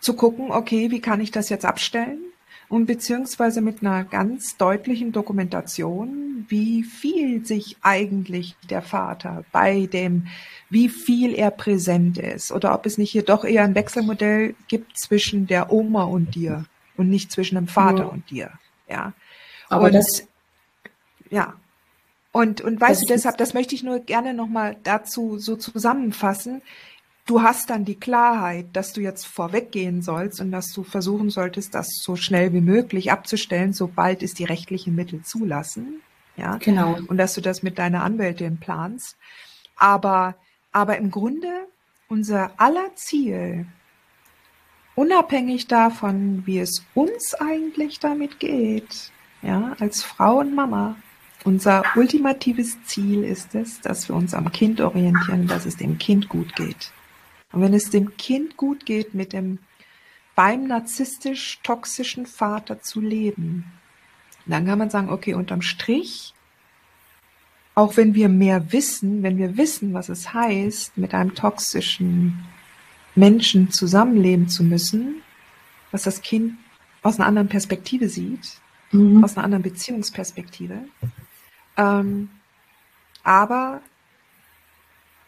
[0.00, 2.29] zu gucken, okay, wie kann ich das jetzt abstellen?
[2.70, 10.28] Und beziehungsweise mit einer ganz deutlichen Dokumentation, wie viel sich eigentlich der Vater bei dem,
[10.70, 14.96] wie viel er präsent ist oder ob es nicht hier doch eher ein Wechselmodell gibt
[14.96, 16.64] zwischen der Oma und dir
[16.96, 18.06] und nicht zwischen dem Vater ja.
[18.06, 18.52] und dir.
[18.88, 19.14] Ja.
[19.68, 20.28] Aber und, das,
[21.28, 21.54] ja.
[22.30, 26.62] Und, und weißt du, deshalb, das möchte ich nur gerne nochmal dazu so zusammenfassen
[27.30, 31.76] du hast dann die Klarheit, dass du jetzt vorweggehen sollst und dass du versuchen solltest,
[31.76, 36.02] das so schnell wie möglich abzustellen, sobald es die rechtlichen Mittel zulassen.
[36.36, 36.98] Ja, genau.
[37.06, 39.16] Und dass du das mit deiner Anwältin planst.
[39.76, 40.34] Aber,
[40.72, 41.68] aber im Grunde
[42.08, 43.66] unser aller Ziel,
[44.96, 49.12] unabhängig davon, wie es uns eigentlich damit geht,
[49.42, 50.96] ja, als Frau und Mama,
[51.44, 56.28] unser ultimatives Ziel ist es, dass wir uns am Kind orientieren, dass es dem Kind
[56.28, 56.92] gut geht.
[57.52, 59.58] Und wenn es dem Kind gut geht, mit dem
[60.34, 63.64] beim narzisstisch-toxischen Vater zu leben,
[64.46, 66.34] dann kann man sagen, okay, unterm Strich,
[67.74, 72.44] auch wenn wir mehr wissen, wenn wir wissen, was es heißt, mit einem toxischen
[73.14, 75.22] Menschen zusammenleben zu müssen,
[75.90, 76.54] was das Kind
[77.02, 78.60] aus einer anderen Perspektive sieht,
[78.92, 79.22] mhm.
[79.24, 80.84] aus einer anderen Beziehungsperspektive.
[81.76, 82.30] Ähm,
[83.22, 83.80] aber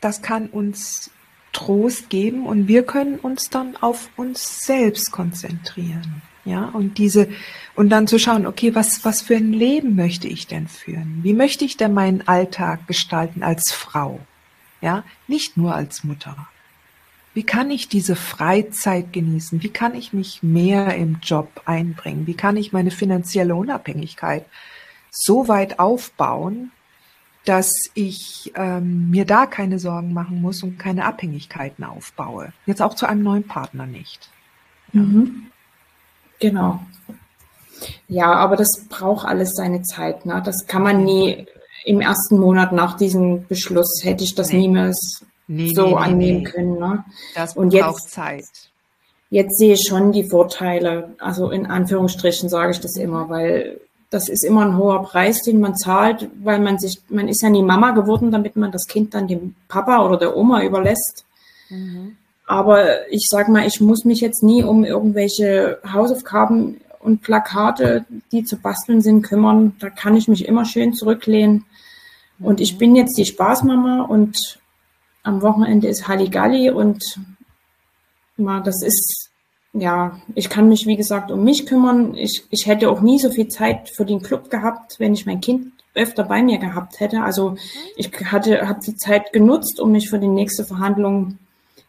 [0.00, 1.10] das kann uns
[1.52, 6.22] Trost geben und wir können uns dann auf uns selbst konzentrieren.
[6.44, 7.28] Ja, und diese,
[7.76, 11.20] und dann zu schauen, okay, was, was für ein Leben möchte ich denn führen?
[11.22, 14.18] Wie möchte ich denn meinen Alltag gestalten als Frau?
[14.80, 16.48] Ja, nicht nur als Mutter.
[17.34, 19.62] Wie kann ich diese Freizeit genießen?
[19.62, 22.26] Wie kann ich mich mehr im Job einbringen?
[22.26, 24.44] Wie kann ich meine finanzielle Unabhängigkeit
[25.10, 26.72] so weit aufbauen,
[27.44, 32.52] dass ich ähm, mir da keine Sorgen machen muss und keine Abhängigkeiten aufbaue.
[32.66, 34.30] Jetzt auch zu einem neuen Partner nicht.
[34.92, 35.46] Mhm.
[36.38, 36.80] Genau.
[38.06, 40.24] Ja, aber das braucht alles seine Zeit.
[40.24, 40.40] Ne?
[40.44, 41.46] Das kann man nie
[41.84, 44.58] im ersten Monat nach diesem Beschluss hätte ich das nee.
[44.58, 46.78] niemals nee, so nee, annehmen können.
[46.78, 47.04] Ne?
[47.34, 48.44] Das und braucht jetzt, Zeit.
[49.30, 51.16] Jetzt sehe ich schon die Vorteile.
[51.18, 53.80] Also in Anführungsstrichen sage ich das immer, weil
[54.12, 57.48] das ist immer ein hoher Preis, den man zahlt, weil man sich, man ist ja
[57.48, 61.24] nie Mama geworden, damit man das Kind dann dem Papa oder der Oma überlässt.
[61.70, 62.16] Mhm.
[62.46, 68.44] Aber ich sage mal, ich muss mich jetzt nie um irgendwelche Hausaufgaben und Plakate, die
[68.44, 69.76] zu basteln sind, kümmern.
[69.80, 71.64] Da kann ich mich immer schön zurücklehnen.
[72.38, 74.58] Und ich bin jetzt die Spaßmama und
[75.22, 77.18] am Wochenende ist Halligalli und
[78.36, 79.30] mal, das ist,
[79.72, 82.14] ja, ich kann mich, wie gesagt, um mich kümmern.
[82.14, 85.40] Ich, ich hätte auch nie so viel Zeit für den Club gehabt, wenn ich mein
[85.40, 87.22] Kind öfter bei mir gehabt hätte.
[87.22, 87.56] Also
[87.96, 91.38] ich hatte, habe die Zeit genutzt, um mich für die nächste Verhandlung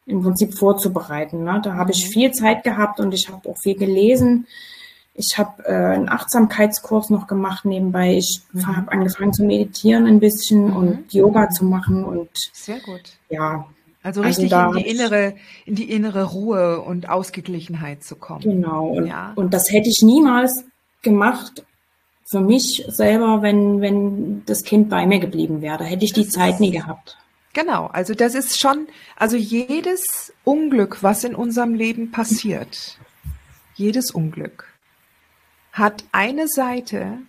[0.05, 1.43] im Prinzip vorzubereiten.
[1.43, 1.61] Ne?
[1.63, 2.11] Da habe ich mhm.
[2.11, 4.47] viel Zeit gehabt und ich habe auch viel gelesen.
[5.15, 8.15] Ich habe äh, einen Achtsamkeitskurs noch gemacht nebenbei.
[8.15, 8.75] Ich mhm.
[8.75, 10.75] habe angefangen zu meditieren ein bisschen mhm.
[10.75, 13.17] und Yoga zu machen und sehr gut.
[13.29, 13.65] Ja.
[14.03, 15.35] Also, also richtig also in die innere,
[15.65, 18.41] in die innere Ruhe und Ausgeglichenheit zu kommen.
[18.41, 18.87] Genau.
[18.87, 19.31] Und, ja.
[19.35, 20.65] und das hätte ich niemals
[21.01, 21.65] gemacht
[22.25, 25.77] für mich selber, wenn, wenn das Kind bei mir geblieben wäre.
[25.77, 27.17] Da hätte ich das die Zeit nie gehabt.
[27.53, 32.97] Genau, also das ist schon, also jedes Unglück, was in unserem Leben passiert,
[33.75, 34.65] jedes Unglück
[35.71, 37.19] hat eine Seite,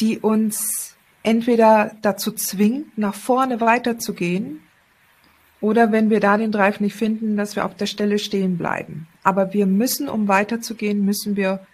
[0.00, 4.62] die uns entweder dazu zwingt, nach vorne weiterzugehen,
[5.60, 9.08] oder wenn wir da den Drive nicht finden, dass wir auf der Stelle stehen bleiben.
[9.22, 11.66] Aber wir müssen, um weiterzugehen, müssen wir,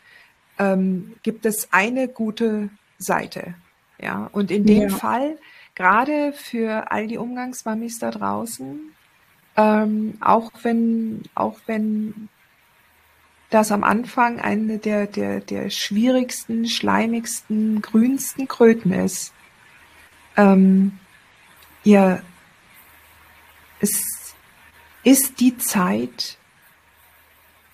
[0.58, 3.54] ähm, gibt es eine gute Seite.
[4.00, 4.88] Ja, und in dem ja.
[4.88, 5.38] Fall,
[5.74, 8.80] gerade für all die Umgangsmamis da draußen,
[9.56, 12.28] ähm, auch wenn, auch wenn
[13.50, 19.32] das am Anfang eine der, der, der schwierigsten, schleimigsten, grünsten Kröten ist.
[20.36, 20.98] Ähm,
[21.84, 22.22] ihr,
[23.84, 24.34] es
[25.02, 26.38] ist die Zeit,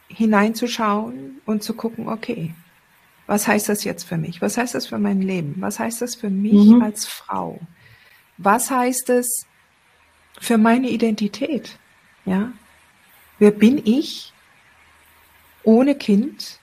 [0.08, 2.54] hineinzuschauen und zu gucken, okay,
[3.26, 4.42] was heißt das jetzt für mich?
[4.42, 5.54] Was heißt das für mein Leben?
[5.58, 6.82] Was heißt das für mich mhm.
[6.82, 7.60] als Frau?
[8.38, 9.46] Was heißt es
[10.40, 11.78] für meine Identität?
[12.24, 12.52] Ja?
[13.38, 14.32] Wer bin ich?
[15.62, 16.58] ohne Kind,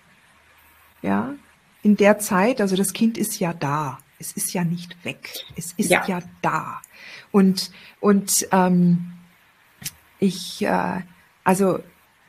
[1.01, 1.35] ja,
[1.83, 3.99] in der Zeit, also das Kind ist ja da.
[4.19, 5.31] Es ist ja nicht weg.
[5.55, 6.81] Es ist ja, ja da.
[7.31, 9.13] Und, und ähm,
[10.19, 11.01] ich, äh,
[11.43, 11.79] also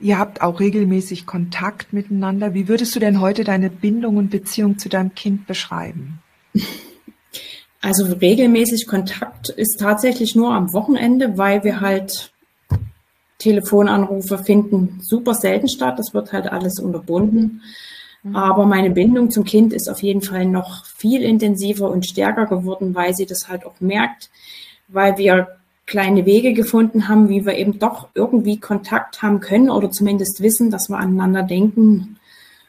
[0.00, 2.54] ihr habt auch regelmäßig Kontakt miteinander.
[2.54, 6.20] Wie würdest du denn heute deine Bindung und Beziehung zu deinem Kind beschreiben?
[7.80, 12.32] Also regelmäßig Kontakt ist tatsächlich nur am Wochenende, weil wir halt
[13.38, 15.96] Telefonanrufe finden super selten statt.
[15.96, 17.62] Das wird halt alles unterbunden.
[18.24, 18.36] Mhm.
[18.36, 22.96] Aber meine Bindung zum Kind ist auf jeden Fall noch viel intensiver und stärker geworden,
[22.96, 24.28] weil sie das halt auch merkt,
[24.88, 25.57] weil wir
[25.88, 30.70] kleine Wege gefunden haben, wie wir eben doch irgendwie Kontakt haben können oder zumindest wissen,
[30.70, 32.18] dass wir aneinander denken.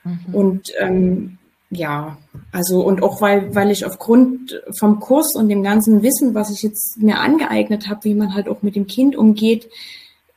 [0.05, 0.34] Mhm.
[0.34, 1.38] Und ähm,
[1.69, 2.17] ja,
[2.53, 6.63] also und auch weil, weil ich aufgrund vom Kurs und dem ganzen Wissen, was ich
[6.63, 9.69] jetzt mir angeeignet habe, wie man halt auch mit dem Kind umgeht,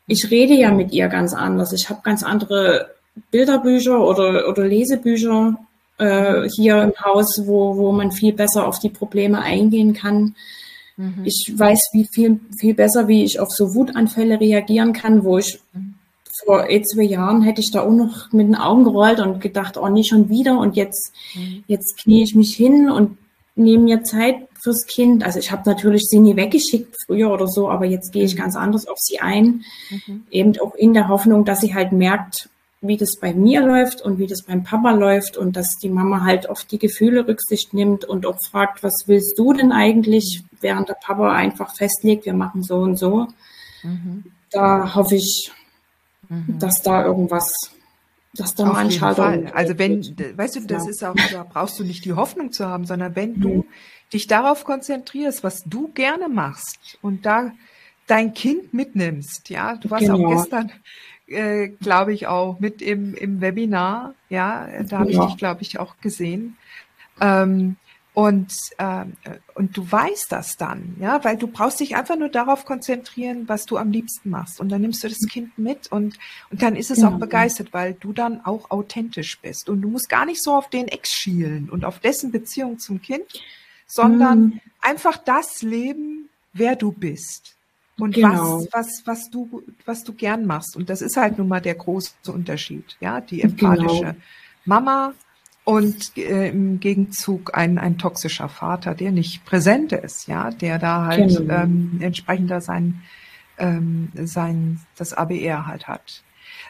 [0.09, 1.73] ich rede ja mit ihr ganz anders.
[1.73, 2.91] Ich habe ganz andere
[3.31, 5.57] Bilderbücher oder, oder Lesebücher
[5.99, 10.35] äh, hier im Haus, wo, wo man viel besser auf die Probleme eingehen kann.
[10.97, 11.25] Mhm.
[11.25, 15.61] Ich weiß wie viel, viel besser, wie ich auf so Wutanfälle reagieren kann, wo ich
[15.73, 15.95] mhm.
[16.45, 19.77] vor eh zwei Jahren hätte ich da auch noch mit den Augen gerollt und gedacht,
[19.77, 20.59] oh, nie schon wieder.
[20.59, 21.65] Und jetzt, mhm.
[21.67, 23.19] jetzt knie ich mich hin und
[23.55, 25.25] nehme mir Zeit fürs Kind.
[25.25, 28.39] Also ich habe natürlich sie nie weggeschickt früher oder so, aber jetzt gehe ich mhm.
[28.39, 29.65] ganz anders auf sie ein.
[29.91, 30.25] Mhm.
[30.31, 32.49] Eben auch in der Hoffnung, dass sie halt merkt,
[32.83, 36.25] wie das bei mir läuft und wie das beim Papa läuft und dass die Mama
[36.25, 40.89] halt auf die Gefühle Rücksicht nimmt und auch fragt, was willst du denn eigentlich, während
[40.89, 43.29] der Papa einfach festlegt, wir machen so und so.
[43.85, 44.25] Mhm.
[44.51, 45.53] Da hoffe ich,
[46.29, 46.59] mhm.
[46.59, 47.55] dass da irgendwas
[48.35, 50.91] dass da Auf mal ein Schalter Also wenn, weißt du, das ja.
[50.91, 53.65] ist auch, da brauchst du nicht die Hoffnung zu haben, sondern wenn du mhm.
[54.13, 57.53] dich darauf konzentrierst, was du gerne machst und da
[58.07, 60.25] dein Kind mitnimmst, ja, du warst genau.
[60.25, 60.73] auch gestern,
[61.27, 65.21] äh, glaube ich, auch mit im, im Webinar, ja, da habe ja.
[65.21, 66.57] ich dich, glaube ich, auch gesehen.
[67.21, 67.77] Ähm,
[68.15, 69.07] Und, äh,
[69.55, 73.65] und du weißt das dann, ja, weil du brauchst dich einfach nur darauf konzentrieren, was
[73.65, 74.61] du am liebsten machst.
[74.61, 76.19] Und dann nimmst du das Kind mit und,
[76.51, 77.13] und dann ist es genau.
[77.13, 79.71] auch begeistert, weil du dann auch authentisch bist.
[79.71, 83.01] Und du musst gar nicht so auf den Ex schielen und auf dessen Beziehung zum
[83.01, 83.25] Kind,
[83.87, 84.61] sondern mhm.
[84.83, 87.57] einfach das leben, wer du bist.
[87.99, 88.61] Und genau.
[88.61, 90.77] was, was, was du, was du gern machst.
[90.77, 94.15] Und das ist halt nun mal der große Unterschied, ja, die empathische genau.
[94.65, 95.13] Mama
[95.65, 101.07] und äh, im Gegenzug ein, ein toxischer Vater, der nicht präsent ist, ja, der da
[101.07, 101.55] halt genau.
[101.55, 103.03] ähm, entsprechender sein,
[103.59, 106.23] ähm, sein, das ABR halt hat.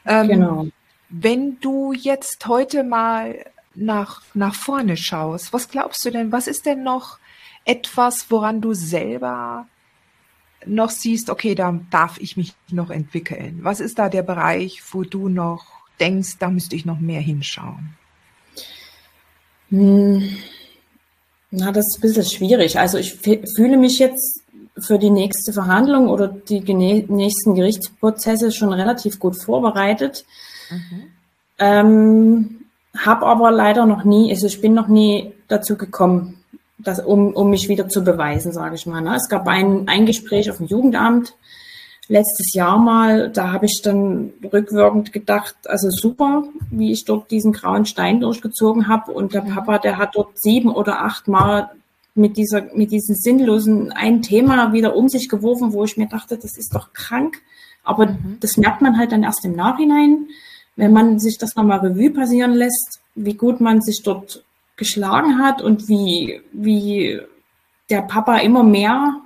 [0.04, 0.66] Ähm, genau.
[1.08, 6.66] Wenn du jetzt heute mal nach, nach vorne schaust, was glaubst du denn, was ist
[6.66, 7.18] denn noch
[7.64, 9.66] etwas, woran du selber
[10.66, 13.60] noch siehst, okay, da darf ich mich noch entwickeln?
[13.62, 15.64] Was ist da der Bereich, wo du noch
[16.00, 17.94] denkst, da müsste ich noch mehr hinschauen?
[19.70, 20.36] Hm.
[21.50, 22.78] Na, das ist ein bisschen schwierig.
[22.78, 24.42] Also ich fühle mich jetzt
[24.78, 30.24] für die nächste Verhandlung oder die nächsten Gerichtsprozesse schon relativ gut vorbereitet.
[30.70, 31.02] Mhm.
[31.58, 32.64] Ähm,
[32.96, 36.41] habe aber leider noch nie, also ich bin noch nie dazu gekommen,
[36.82, 39.00] das, um, um mich wieder zu beweisen, sage ich mal.
[39.00, 39.16] Ne?
[39.16, 41.34] Es gab ein, ein Gespräch auf dem Jugendamt,
[42.08, 47.52] letztes Jahr mal, da habe ich dann rückwirkend gedacht, also super, wie ich dort diesen
[47.52, 49.12] grauen Stein durchgezogen habe.
[49.12, 51.70] Und der Papa, der hat dort sieben oder acht Mal
[52.14, 56.36] mit dieser, mit diesem sinnlosen ein Thema wieder um sich geworfen, wo ich mir dachte,
[56.36, 57.40] das ist doch krank.
[57.84, 58.36] Aber mhm.
[58.40, 60.26] das merkt man halt dann erst im Nachhinein,
[60.76, 64.44] wenn man sich das nochmal Revue passieren lässt, wie gut man sich dort
[64.82, 67.20] geschlagen hat und wie, wie
[67.88, 69.20] der Papa immer mehr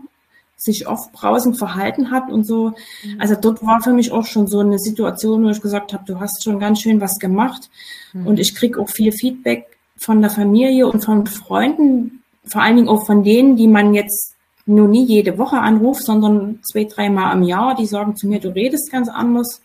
[0.57, 2.73] sich oft brausend verhalten hat und so.
[3.05, 3.21] Mhm.
[3.21, 6.19] Also dort war für mich auch schon so eine Situation, wo ich gesagt habe, du
[6.19, 7.71] hast schon ganz schön was gemacht.
[8.13, 8.27] Mhm.
[8.27, 9.67] Und ich kriege auch viel Feedback
[9.97, 14.35] von der Familie und von Freunden, vor allen Dingen auch von denen, die man jetzt
[14.67, 18.49] nur nie jede Woche anruft, sondern zwei, dreimal im Jahr, die sagen zu mir, du
[18.49, 19.63] redest ganz anders.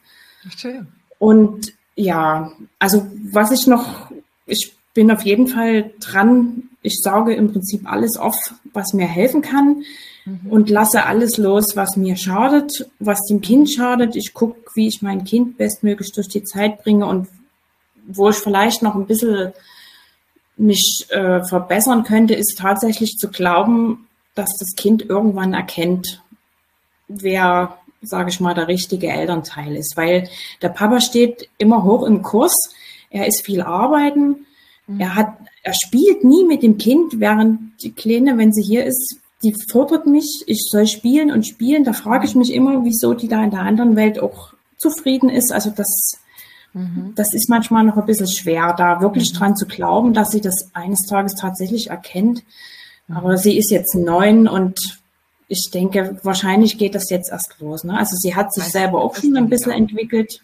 [0.56, 0.88] Schön.
[1.20, 4.12] Und ja, also was ich noch,
[4.46, 8.36] ich bin auf jeden Fall dran, ich sauge im Prinzip alles auf,
[8.74, 9.84] was mir helfen kann
[10.26, 10.50] mhm.
[10.50, 14.16] und lasse alles los, was mir schadet, was dem Kind schadet.
[14.16, 17.28] Ich gucke, wie ich mein Kind bestmöglich durch die Zeit bringe und
[18.08, 19.54] wo ich vielleicht noch ein bisschen
[20.58, 26.22] mich äh, verbessern könnte, ist tatsächlich zu glauben, dass das Kind irgendwann erkennt,
[27.08, 29.98] wer, sage ich mal, der richtige Elternteil ist.
[29.98, 30.30] Weil
[30.62, 32.54] der Papa steht immer hoch im Kurs,
[33.10, 34.46] er ist viel arbeiten.
[35.00, 39.18] Er hat, er spielt nie mit dem Kind, während die Kleine, wenn sie hier ist,
[39.44, 41.84] die fordert mich, ich soll spielen und spielen.
[41.84, 45.52] Da frage ich mich immer, wieso die da in der anderen Welt auch zufrieden ist.
[45.52, 46.20] Also das,
[46.74, 47.14] mhm.
[47.16, 49.38] das ist manchmal noch ein bisschen schwer, da wirklich mhm.
[49.38, 52.44] dran zu glauben, dass sie das eines Tages tatsächlich erkennt.
[53.08, 53.18] Mhm.
[53.18, 54.80] Aber sie ist jetzt neun und
[55.48, 57.84] ich denke, wahrscheinlich geht das jetzt erst los.
[57.84, 57.98] Ne?
[57.98, 60.42] Also sie hat sich also, selber auch schon ein bisschen entwickelt.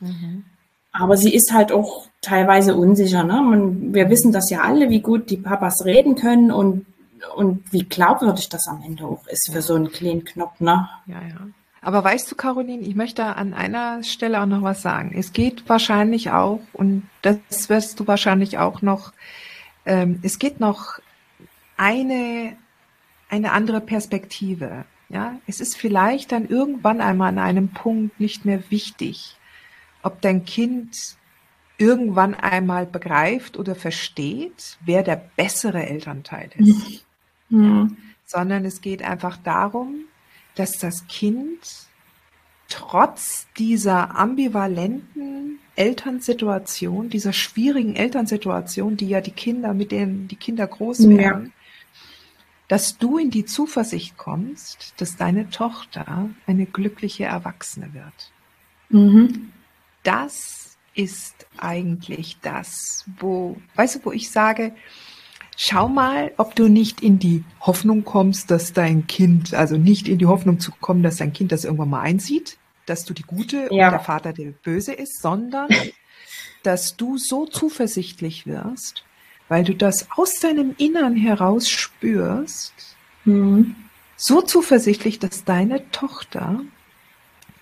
[0.00, 0.44] Mhm.
[0.92, 3.24] Aber sie ist halt auch teilweise unsicher.
[3.24, 3.40] Ne?
[3.42, 6.86] Man, wir wissen das ja alle, wie gut die Papas reden können und
[7.34, 10.88] und wie glaubwürdig das am Ende auch ist für so einen kleinen Knopf, ne?
[11.06, 11.36] Ja, ja.
[11.80, 15.12] Aber weißt du, Caroline, ich möchte an einer Stelle auch noch was sagen.
[15.16, 19.12] Es geht wahrscheinlich auch, und das wirst du wahrscheinlich auch noch,
[19.86, 20.98] ähm, es geht noch
[21.76, 22.56] eine,
[23.28, 24.84] eine andere Perspektive.
[25.08, 29.37] Ja, es ist vielleicht dann irgendwann einmal an einem Punkt nicht mehr wichtig,
[30.02, 31.16] ob dein Kind
[31.78, 37.06] irgendwann einmal begreift oder versteht, wer der bessere Elternteil ist.
[37.48, 37.96] Mhm.
[38.24, 40.04] Sondern es geht einfach darum,
[40.54, 41.88] dass das Kind
[42.68, 50.66] trotz dieser ambivalenten Elternsituation, dieser schwierigen Elternsituation, die ja die Kinder, mit denen die Kinder
[50.66, 52.00] groß werden, ja.
[52.66, 58.32] dass du in die Zuversicht kommst, dass deine Tochter eine glückliche Erwachsene wird.
[58.90, 59.52] Mhm.
[60.02, 64.74] Das ist eigentlich das, wo, weißt du, wo ich sage,
[65.60, 70.18] Schau mal, ob du nicht in die Hoffnung kommst, dass dein Kind, also nicht in
[70.18, 73.66] die Hoffnung zu kommen, dass dein Kind das irgendwann mal einsieht, dass du die Gute
[73.72, 73.86] ja.
[73.86, 75.68] und der Vater der Böse ist, sondern
[76.62, 79.04] dass du so zuversichtlich wirst,
[79.48, 83.74] weil du das aus deinem Innern heraus spürst, mhm.
[84.14, 86.60] so zuversichtlich, dass deine Tochter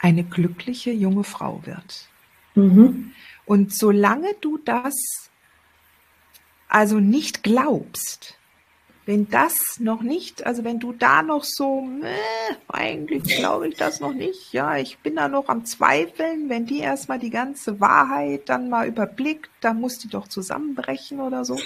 [0.00, 2.10] eine glückliche junge Frau wird.
[2.56, 3.12] Mhm.
[3.44, 4.94] Und solange du das
[6.68, 8.36] also nicht glaubst,
[9.06, 14.00] wenn das noch nicht, also wenn du da noch so, äh, eigentlich glaube ich das
[14.00, 18.48] noch nicht, ja, ich bin da noch am Zweifeln, wenn die erstmal die ganze Wahrheit
[18.48, 21.56] dann mal überblickt, dann muss die doch zusammenbrechen oder so.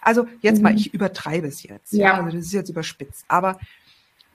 [0.00, 0.62] Also jetzt mhm.
[0.62, 1.92] mal, ich übertreibe es jetzt.
[1.92, 2.06] Ja.
[2.06, 2.24] ja.
[2.24, 3.26] Also das ist jetzt überspitzt.
[3.28, 3.60] Aber,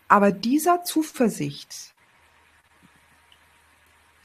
[0.07, 1.94] aber dieser Zuversicht,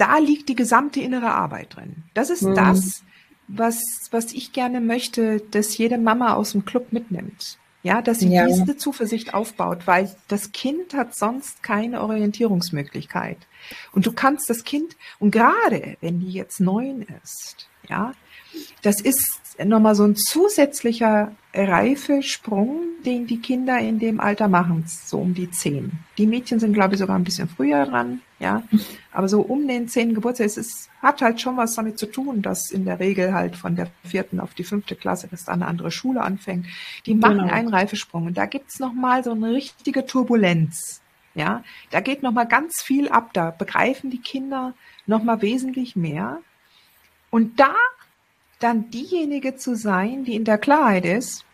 [0.01, 2.05] da liegt die gesamte innere Arbeit drin.
[2.15, 2.55] Das ist mhm.
[2.55, 3.03] das,
[3.49, 3.81] was,
[4.11, 7.59] was ich gerne möchte, dass jede Mama aus dem Club mitnimmt.
[7.83, 8.47] Ja, dass sie ja.
[8.47, 13.39] diese Zuversicht aufbaut, weil das Kind hat sonst keine Orientierungsmöglichkeit.
[13.93, 18.13] Und du kannst das Kind, und gerade wenn die jetzt neun ist, ja,
[18.83, 25.19] das ist nochmal so ein zusätzlicher Reifesprung, den die Kinder in dem Alter machen, so
[25.19, 25.93] um die zehn.
[26.17, 28.63] Die Mädchen sind, glaube ich, sogar ein bisschen früher dran, ja.
[29.13, 32.41] Aber so um den zehn Geburtstag, es ist, hat halt schon was damit zu tun,
[32.43, 35.67] dass in der Regel halt von der vierten auf die fünfte Klasse, dass da eine
[35.67, 36.67] andere Schule anfängt.
[37.07, 37.53] Die machen genau.
[37.53, 38.27] einen Reifesprung.
[38.27, 41.01] Und da gibt's nochmal so eine richtige Turbulenz.
[41.35, 43.31] Ja, da geht nochmal ganz viel ab.
[43.33, 44.75] Da begreifen die Kinder
[45.07, 46.39] nochmal wesentlich mehr.
[47.31, 47.75] Und da
[48.61, 51.45] dann diejenige zu sein, die in der Klarheit ist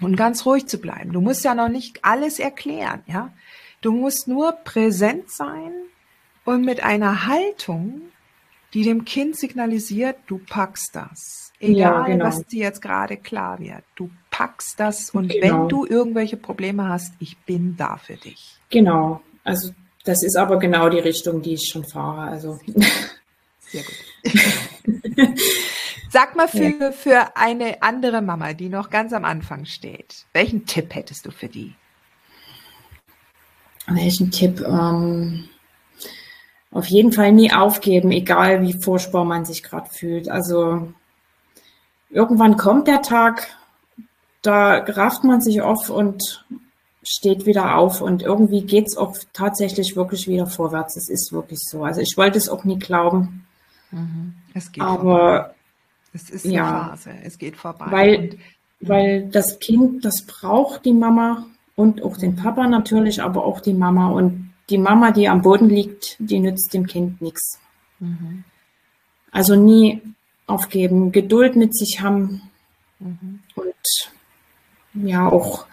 [0.00, 1.12] und ganz ruhig zu bleiben.
[1.12, 3.32] Du musst ja noch nicht alles erklären, ja.
[3.80, 5.72] Du musst nur präsent sein
[6.44, 8.02] und mit einer Haltung,
[8.74, 11.52] die dem Kind signalisiert, du packst das.
[11.60, 12.24] Egal, ja, genau.
[12.24, 13.84] was dir jetzt gerade klar wird.
[13.94, 15.42] Du packst das und genau.
[15.42, 18.56] wenn du irgendwelche Probleme hast, ich bin da für dich.
[18.70, 19.20] Genau.
[19.44, 19.72] Also
[20.04, 22.22] das ist aber genau die Richtung, die ich schon fahre.
[22.22, 22.58] Also
[23.60, 24.22] sehr gut.
[26.12, 26.92] Sag mal für, ja.
[26.92, 31.48] für eine andere Mama, die noch ganz am Anfang steht, welchen Tipp hättest du für
[31.48, 31.74] die?
[33.86, 34.60] Welchen Tipp?
[34.60, 35.48] Ähm,
[36.70, 40.28] auf jeden Fall nie aufgeben, egal wie furchtbar man sich gerade fühlt.
[40.28, 40.92] Also
[42.10, 43.46] irgendwann kommt der Tag,
[44.42, 46.44] da rafft man sich auf und
[47.02, 50.94] steht wieder auf und irgendwie geht es auch tatsächlich wirklich wieder vorwärts.
[50.94, 51.84] Es ist wirklich so.
[51.84, 53.46] Also ich wollte es auch nie glauben.
[53.90, 54.34] Mhm.
[54.52, 55.54] Es geht aber
[56.12, 57.86] es ist eine ja, Phase, es geht vorbei.
[57.90, 58.38] Weil,
[58.80, 63.74] weil das Kind, das braucht die Mama und auch den Papa natürlich, aber auch die
[63.74, 64.08] Mama.
[64.08, 67.58] Und die Mama, die am Boden liegt, die nützt dem Kind nichts.
[67.98, 68.44] Mhm.
[69.30, 70.02] Also nie
[70.46, 72.42] aufgeben, Geduld mit sich haben
[72.98, 73.40] mhm.
[73.54, 73.74] und
[74.94, 75.66] ja auch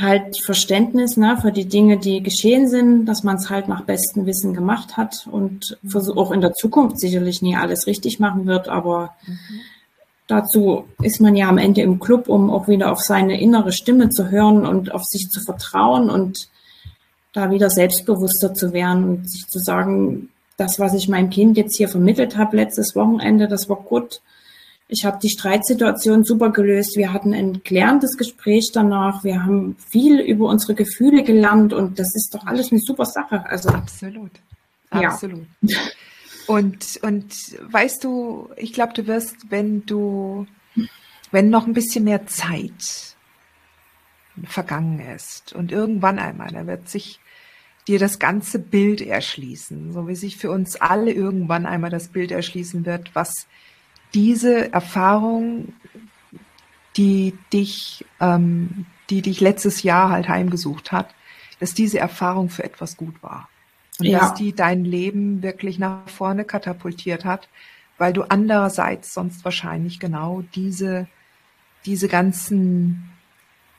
[0.00, 4.26] halt Verständnis ne, für die Dinge, die geschehen sind, dass man es halt nach bestem
[4.26, 5.78] Wissen gemacht hat und
[6.16, 9.38] auch in der Zukunft sicherlich nie alles richtig machen wird, aber mhm.
[10.26, 14.08] dazu ist man ja am Ende im Club, um auch wieder auf seine innere Stimme
[14.08, 16.48] zu hören und auf sich zu vertrauen und
[17.32, 21.76] da wieder selbstbewusster zu werden und sich zu sagen, das, was ich meinem Kind jetzt
[21.76, 24.20] hier vermittelt habe letztes Wochenende, das war gut
[24.92, 26.96] ich habe die Streitsituation super gelöst.
[26.96, 29.24] Wir hatten ein klärendes Gespräch danach.
[29.24, 33.46] Wir haben viel über unsere Gefühle gelernt und das ist doch alles eine super Sache.
[33.46, 34.32] Also absolut,
[34.90, 35.46] absolut.
[35.62, 35.78] Ja.
[36.46, 37.34] Und und
[37.72, 40.46] weißt du, ich glaube, du wirst, wenn du,
[41.30, 43.16] wenn noch ein bisschen mehr Zeit
[44.44, 47.18] vergangen ist und irgendwann einmal, da wird sich
[47.88, 52.30] dir das ganze Bild erschließen, so wie sich für uns alle irgendwann einmal das Bild
[52.30, 53.46] erschließen wird, was
[54.14, 55.72] diese Erfahrung,
[56.96, 61.14] die dich, ähm, die dich letztes Jahr halt heimgesucht hat,
[61.60, 63.48] dass diese Erfahrung für etwas gut war.
[63.98, 64.18] Und ja.
[64.18, 67.48] dass die dein Leben wirklich nach vorne katapultiert hat,
[67.98, 71.06] weil du andererseits sonst wahrscheinlich genau diese,
[71.84, 73.10] diese ganzen,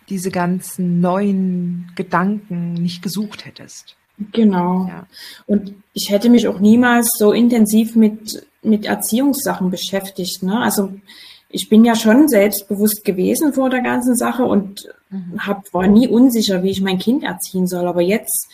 [0.10, 3.98] diese ganzen neuen Gedanken nicht gesucht hättest.
[4.32, 4.88] Genau.
[4.88, 5.08] Ja.
[5.46, 10.44] Und ich hätte mich auch niemals so intensiv mit mit Erziehungssachen beschäftigt.
[10.44, 10.60] Ne?
[10.60, 10.94] Also
[11.50, 15.46] ich bin ja schon selbstbewusst gewesen vor der ganzen Sache und mhm.
[15.46, 17.88] hab, war nie unsicher, wie ich mein Kind erziehen soll.
[17.88, 18.50] Aber jetzt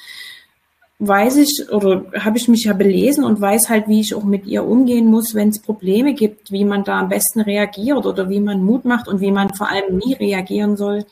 [1.00, 4.46] weiß ich oder habe ich mich ja belesen und weiß halt, wie ich auch mit
[4.46, 8.42] ihr umgehen muss, wenn es Probleme gibt, wie man da am besten reagiert oder wie
[8.42, 11.06] man Mut macht und wie man vor allem nie reagieren soll.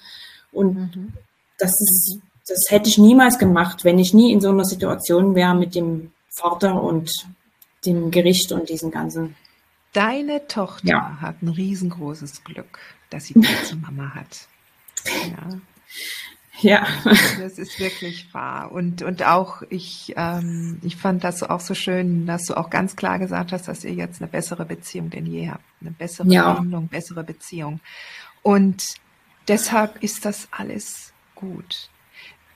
[0.52, 1.14] Und mhm.
[1.58, 5.56] das ist, das hätte ich niemals gemacht, wenn ich nie in so einer Situation wäre
[5.56, 7.10] mit dem Vater und
[7.88, 9.36] dem Gericht und diesen ganzen.
[9.94, 11.18] Deine Tochter ja.
[11.22, 12.80] hat ein riesengroßes Glück,
[13.10, 14.48] dass sie diese Mama hat.
[15.06, 15.60] Ja.
[16.60, 16.88] Ja.
[17.40, 18.72] Das ist wirklich wahr.
[18.72, 22.96] Und, und auch ich, ähm, ich fand das auch so schön, dass du auch ganz
[22.96, 25.64] klar gesagt hast, dass ihr jetzt eine bessere Beziehung denn je habt.
[25.82, 26.54] Eine bessere ja.
[26.54, 27.80] Bindung, bessere Beziehung.
[28.42, 28.96] Und
[29.48, 31.90] deshalb ist das alles gut.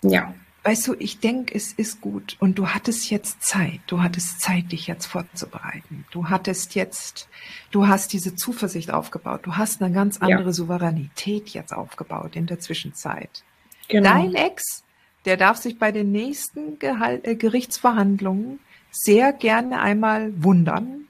[0.01, 0.33] Ja
[0.63, 3.79] weißt du, ich denke, es ist gut und du hattest jetzt Zeit.
[3.87, 6.05] Du hattest Zeit, dich jetzt vorzubereiten.
[6.11, 7.27] Du hattest jetzt,
[7.71, 9.41] du hast diese Zuversicht aufgebaut.
[9.43, 10.53] Du hast eine ganz andere ja.
[10.53, 13.43] Souveränität jetzt aufgebaut in der Zwischenzeit.
[13.87, 14.09] Genau.
[14.09, 14.83] Dein Ex,
[15.25, 18.59] der darf sich bei den nächsten Gehalt, äh, Gerichtsverhandlungen
[18.91, 21.07] sehr gerne einmal wundern.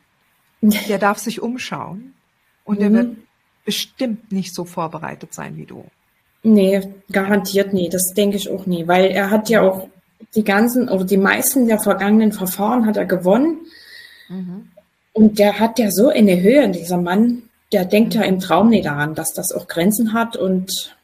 [0.62, 2.14] Der darf sich umschauen
[2.66, 2.84] und mhm.
[2.84, 3.18] er wird
[3.66, 5.89] bestimmt nicht so vorbereitet sein wie du.
[6.44, 6.82] Nee,
[7.12, 7.89] garantiert nie.
[7.89, 9.88] Das denke ich auch nie, weil er hat ja auch
[10.36, 13.60] die ganzen oder die meisten der vergangenen Verfahren hat er gewonnen.
[14.30, 14.70] Mhm.
[15.14, 18.22] Und der hat ja so eine Höhe, dieser Mann, der denkt mhm.
[18.22, 20.96] ja im Traum nie daran, dass das auch Grenzen hat und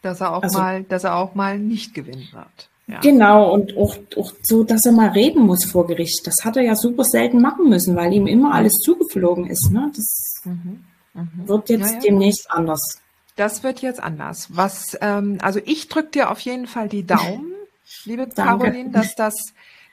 [0.00, 2.68] dass er auch also, mal, dass er auch mal nicht gewinnen wird.
[2.88, 2.98] Ja.
[3.00, 6.26] Genau, und auch, auch so, dass er mal reden muss vor Gericht.
[6.26, 9.70] Das hat er ja super selten machen müssen, weil ihm immer alles zugeflogen ist.
[9.70, 9.90] Ne?
[9.94, 10.84] Das mhm.
[11.14, 11.48] Mhm.
[11.48, 12.00] wird jetzt ja, ja.
[12.00, 13.01] demnächst anders.
[13.36, 14.48] Das wird jetzt anders.
[14.50, 17.52] Was, ähm, also ich drücke dir auf jeden Fall die Daumen,
[18.04, 19.34] liebe Caroline, dass das,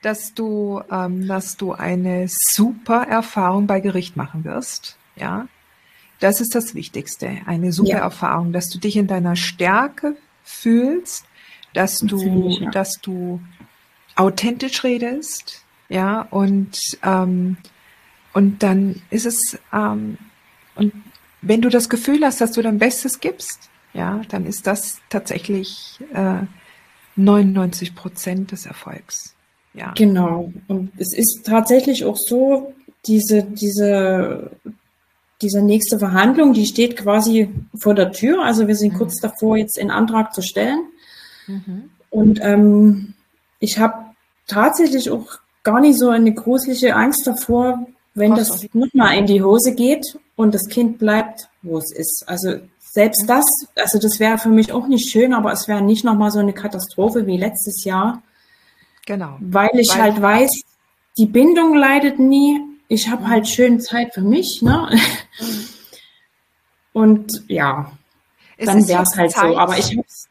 [0.01, 4.97] dass du, ähm, dass du eine super Erfahrung bei Gericht machen wirst.
[5.15, 5.47] Ja,
[6.19, 7.37] das ist das Wichtigste.
[7.45, 7.99] Eine super ja.
[7.99, 11.25] Erfahrung, dass du dich in deiner Stärke fühlst,
[11.73, 12.71] dass du, ich, ja.
[12.71, 13.39] dass du
[14.15, 17.57] authentisch redest, ja, und, ähm,
[18.33, 20.17] und dann ist es, ähm,
[20.75, 20.93] und
[21.41, 25.99] wenn du das Gefühl hast, dass du dein Bestes gibst, ja, dann ist das tatsächlich
[26.13, 26.43] äh,
[27.15, 29.35] 99 Prozent des Erfolgs.
[29.73, 29.93] Ja.
[29.95, 30.51] Genau.
[30.67, 32.73] Und es ist tatsächlich auch so,
[33.05, 34.51] diese, diese,
[35.41, 38.43] diese nächste Verhandlung, die steht quasi vor der Tür.
[38.43, 38.97] Also wir sind mhm.
[38.97, 40.85] kurz davor, jetzt einen Antrag zu stellen.
[41.47, 41.89] Mhm.
[42.09, 43.13] Und ähm,
[43.59, 44.05] ich habe
[44.47, 49.73] tatsächlich auch gar nicht so eine gruselige Angst davor, wenn das nochmal in die Hose
[49.75, 52.23] geht und das Kind bleibt, wo es ist.
[52.25, 53.43] Also selbst das,
[53.75, 56.53] also das wäre für mich auch nicht schön, aber es wäre nicht nochmal so eine
[56.53, 58.23] Katastrophe wie letztes Jahr.
[59.05, 59.35] Genau.
[59.41, 60.49] Weil ich weil halt weiß,
[61.17, 62.57] die Bindung leidet nie.
[62.87, 63.47] Ich habe halt mhm.
[63.47, 64.89] schön Zeit für mich, ne?
[65.41, 65.67] Mhm.
[66.93, 67.91] Und ja,
[68.55, 69.51] es dann wäre es halt Zeit.
[69.51, 69.57] so.
[69.57, 70.29] Aber ich habe es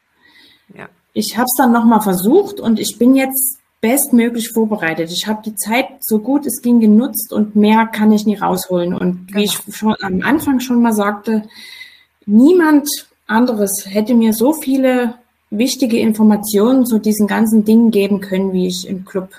[0.75, 0.89] ja.
[1.13, 5.11] ich hab's dann nochmal versucht und ich bin jetzt bestmöglich vorbereitet.
[5.11, 8.93] Ich habe die Zeit so gut es ging genutzt und mehr kann ich nie rausholen.
[8.93, 9.45] Und wie genau.
[9.45, 11.43] ich schon am Anfang schon mal sagte,
[12.25, 12.89] niemand
[13.27, 15.15] anderes hätte mir so viele
[15.49, 19.29] wichtige Informationen zu diesen ganzen Dingen geben können, wie ich im Club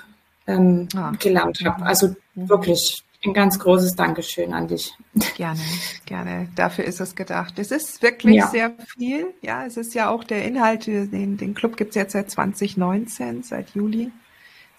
[0.47, 1.11] ähm, ah.
[1.19, 1.85] gelernt habe.
[1.85, 2.49] Also mhm.
[2.49, 4.93] wirklich ein ganz großes Dankeschön an dich.
[5.37, 5.59] Gerne,
[6.05, 6.47] gerne.
[6.55, 7.59] Dafür ist es gedacht.
[7.59, 8.47] Es ist wirklich ja.
[8.47, 9.27] sehr viel.
[9.41, 13.43] Ja, es ist ja auch der Inhalt, den, den Club gibt es jetzt seit 2019,
[13.43, 14.11] seit Juli.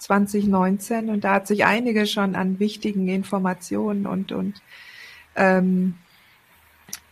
[0.02, 4.60] 2019 und da hat sich einige schon an wichtigen Informationen und, und
[5.36, 5.94] ähm,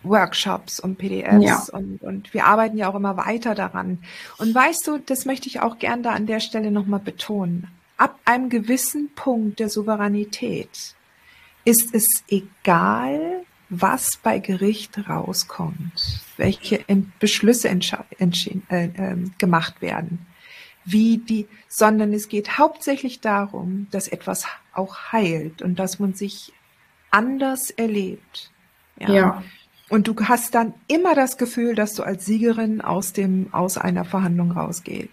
[0.03, 1.63] Workshops und PDFs ja.
[1.73, 3.99] und, und wir arbeiten ja auch immer weiter daran.
[4.39, 7.69] Und weißt du, das möchte ich auch gern da an der Stelle nochmal betonen.
[7.97, 10.95] Ab einem gewissen Punkt der Souveränität
[11.65, 16.85] ist es egal, was bei Gericht rauskommt, welche
[17.21, 17.75] Beschlüsse äh,
[18.19, 20.27] äh, gemacht werden
[20.85, 26.53] wie die, sondern es geht hauptsächlich darum, dass etwas auch heilt und dass man sich
[27.11, 28.51] anders erlebt.
[28.99, 29.11] Ja.
[29.11, 29.43] ja.
[29.89, 34.05] Und du hast dann immer das Gefühl, dass du als Siegerin aus dem, aus einer
[34.05, 35.09] Verhandlung rausgehst.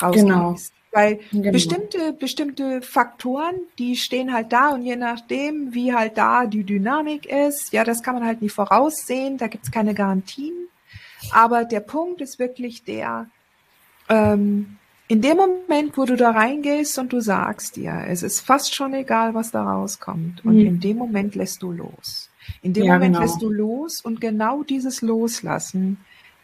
[0.00, 0.26] rausgehst.
[0.26, 0.56] Genau.
[0.92, 1.52] Weil genau.
[1.52, 7.26] bestimmte, bestimmte Faktoren, die stehen halt da und je nachdem, wie halt da die Dynamik
[7.26, 10.54] ist, ja, das kann man halt nicht voraussehen, da gibt's keine Garantien.
[11.30, 13.28] Aber der Punkt ist wirklich der,
[14.08, 14.78] ähm,
[15.10, 18.94] in dem Moment, wo du da reingehst und du sagst dir, es ist fast schon
[18.94, 20.66] egal, was da rauskommt, und mhm.
[20.66, 22.30] in dem Moment lässt du los.
[22.62, 23.26] In dem ja, Moment genau.
[23.26, 25.96] lässt du los und genau dieses Loslassen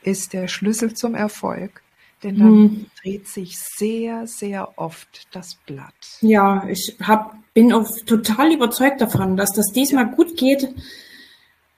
[0.02, 1.80] ist der Schlüssel zum Erfolg.
[2.24, 2.86] Denn dann mhm.
[3.00, 6.18] dreht sich sehr, sehr oft das Blatt.
[6.20, 10.74] Ja, ich hab, bin auch total überzeugt davon, dass das diesmal gut geht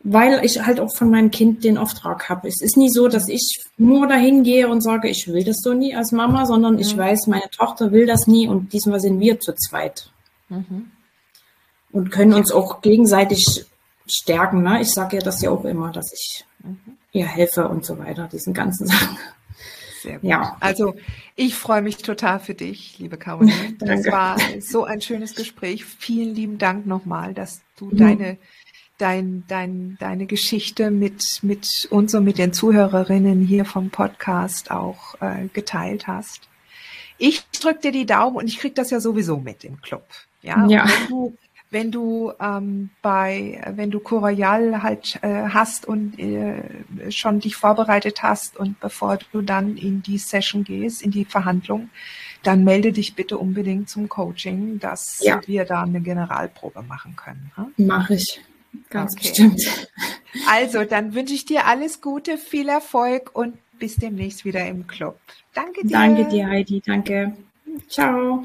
[0.00, 2.48] weil ich halt auch von meinem Kind den Auftrag habe.
[2.48, 5.74] Es ist nie so, dass ich nur dahin gehe und sage, ich will das so
[5.74, 6.80] nie als Mama, sondern mhm.
[6.80, 10.10] ich weiß, meine Tochter will das nie und diesmal sind wir zu zweit.
[10.48, 10.90] Mhm.
[11.90, 13.64] Und können uns auch gegenseitig
[14.06, 14.62] stärken.
[14.62, 14.82] Ne?
[14.82, 16.78] Ich sage ja das ja auch immer, dass ich mhm.
[17.12, 19.18] ihr helfe und so weiter, diesen ganzen Sachen.
[20.02, 20.30] Sehr gut.
[20.30, 20.56] Ja.
[20.60, 20.94] Also
[21.34, 23.76] ich freue mich total für dich, liebe Caroline.
[23.78, 25.84] Das war so ein schönes Gespräch.
[25.84, 27.96] Vielen lieben Dank nochmal, dass du mhm.
[27.96, 28.38] deine
[28.98, 35.14] dein, dein, deine Geschichte mit, mit uns und mit den Zuhörerinnen hier vom Podcast auch
[35.20, 36.48] äh, geteilt hast.
[37.16, 40.06] Ich drücke dir die Daumen und ich krieg das ja sowieso mit im Club.
[40.42, 40.84] Ja, ja.
[40.86, 41.36] wenn du,
[41.70, 48.22] wenn du ähm, bei, wenn du Corroyal halt äh, hast und äh, schon dich vorbereitet
[48.22, 51.90] hast und bevor du dann in die Session gehst, in die Verhandlung,
[52.42, 55.40] dann melde dich bitte unbedingt zum Coaching, dass ja.
[55.46, 57.50] wir da eine Generalprobe machen können.
[57.56, 57.86] Ne?
[57.86, 58.40] Mache ich.
[58.90, 59.28] Ganz okay.
[59.28, 59.62] bestimmt.
[60.46, 65.18] Also, dann wünsche ich dir alles Gute, viel Erfolg und bis demnächst wieder im Club.
[65.54, 65.92] Danke dir.
[65.92, 66.80] Danke dir, Heidi.
[66.84, 67.36] Danke.
[67.88, 68.44] Ciao.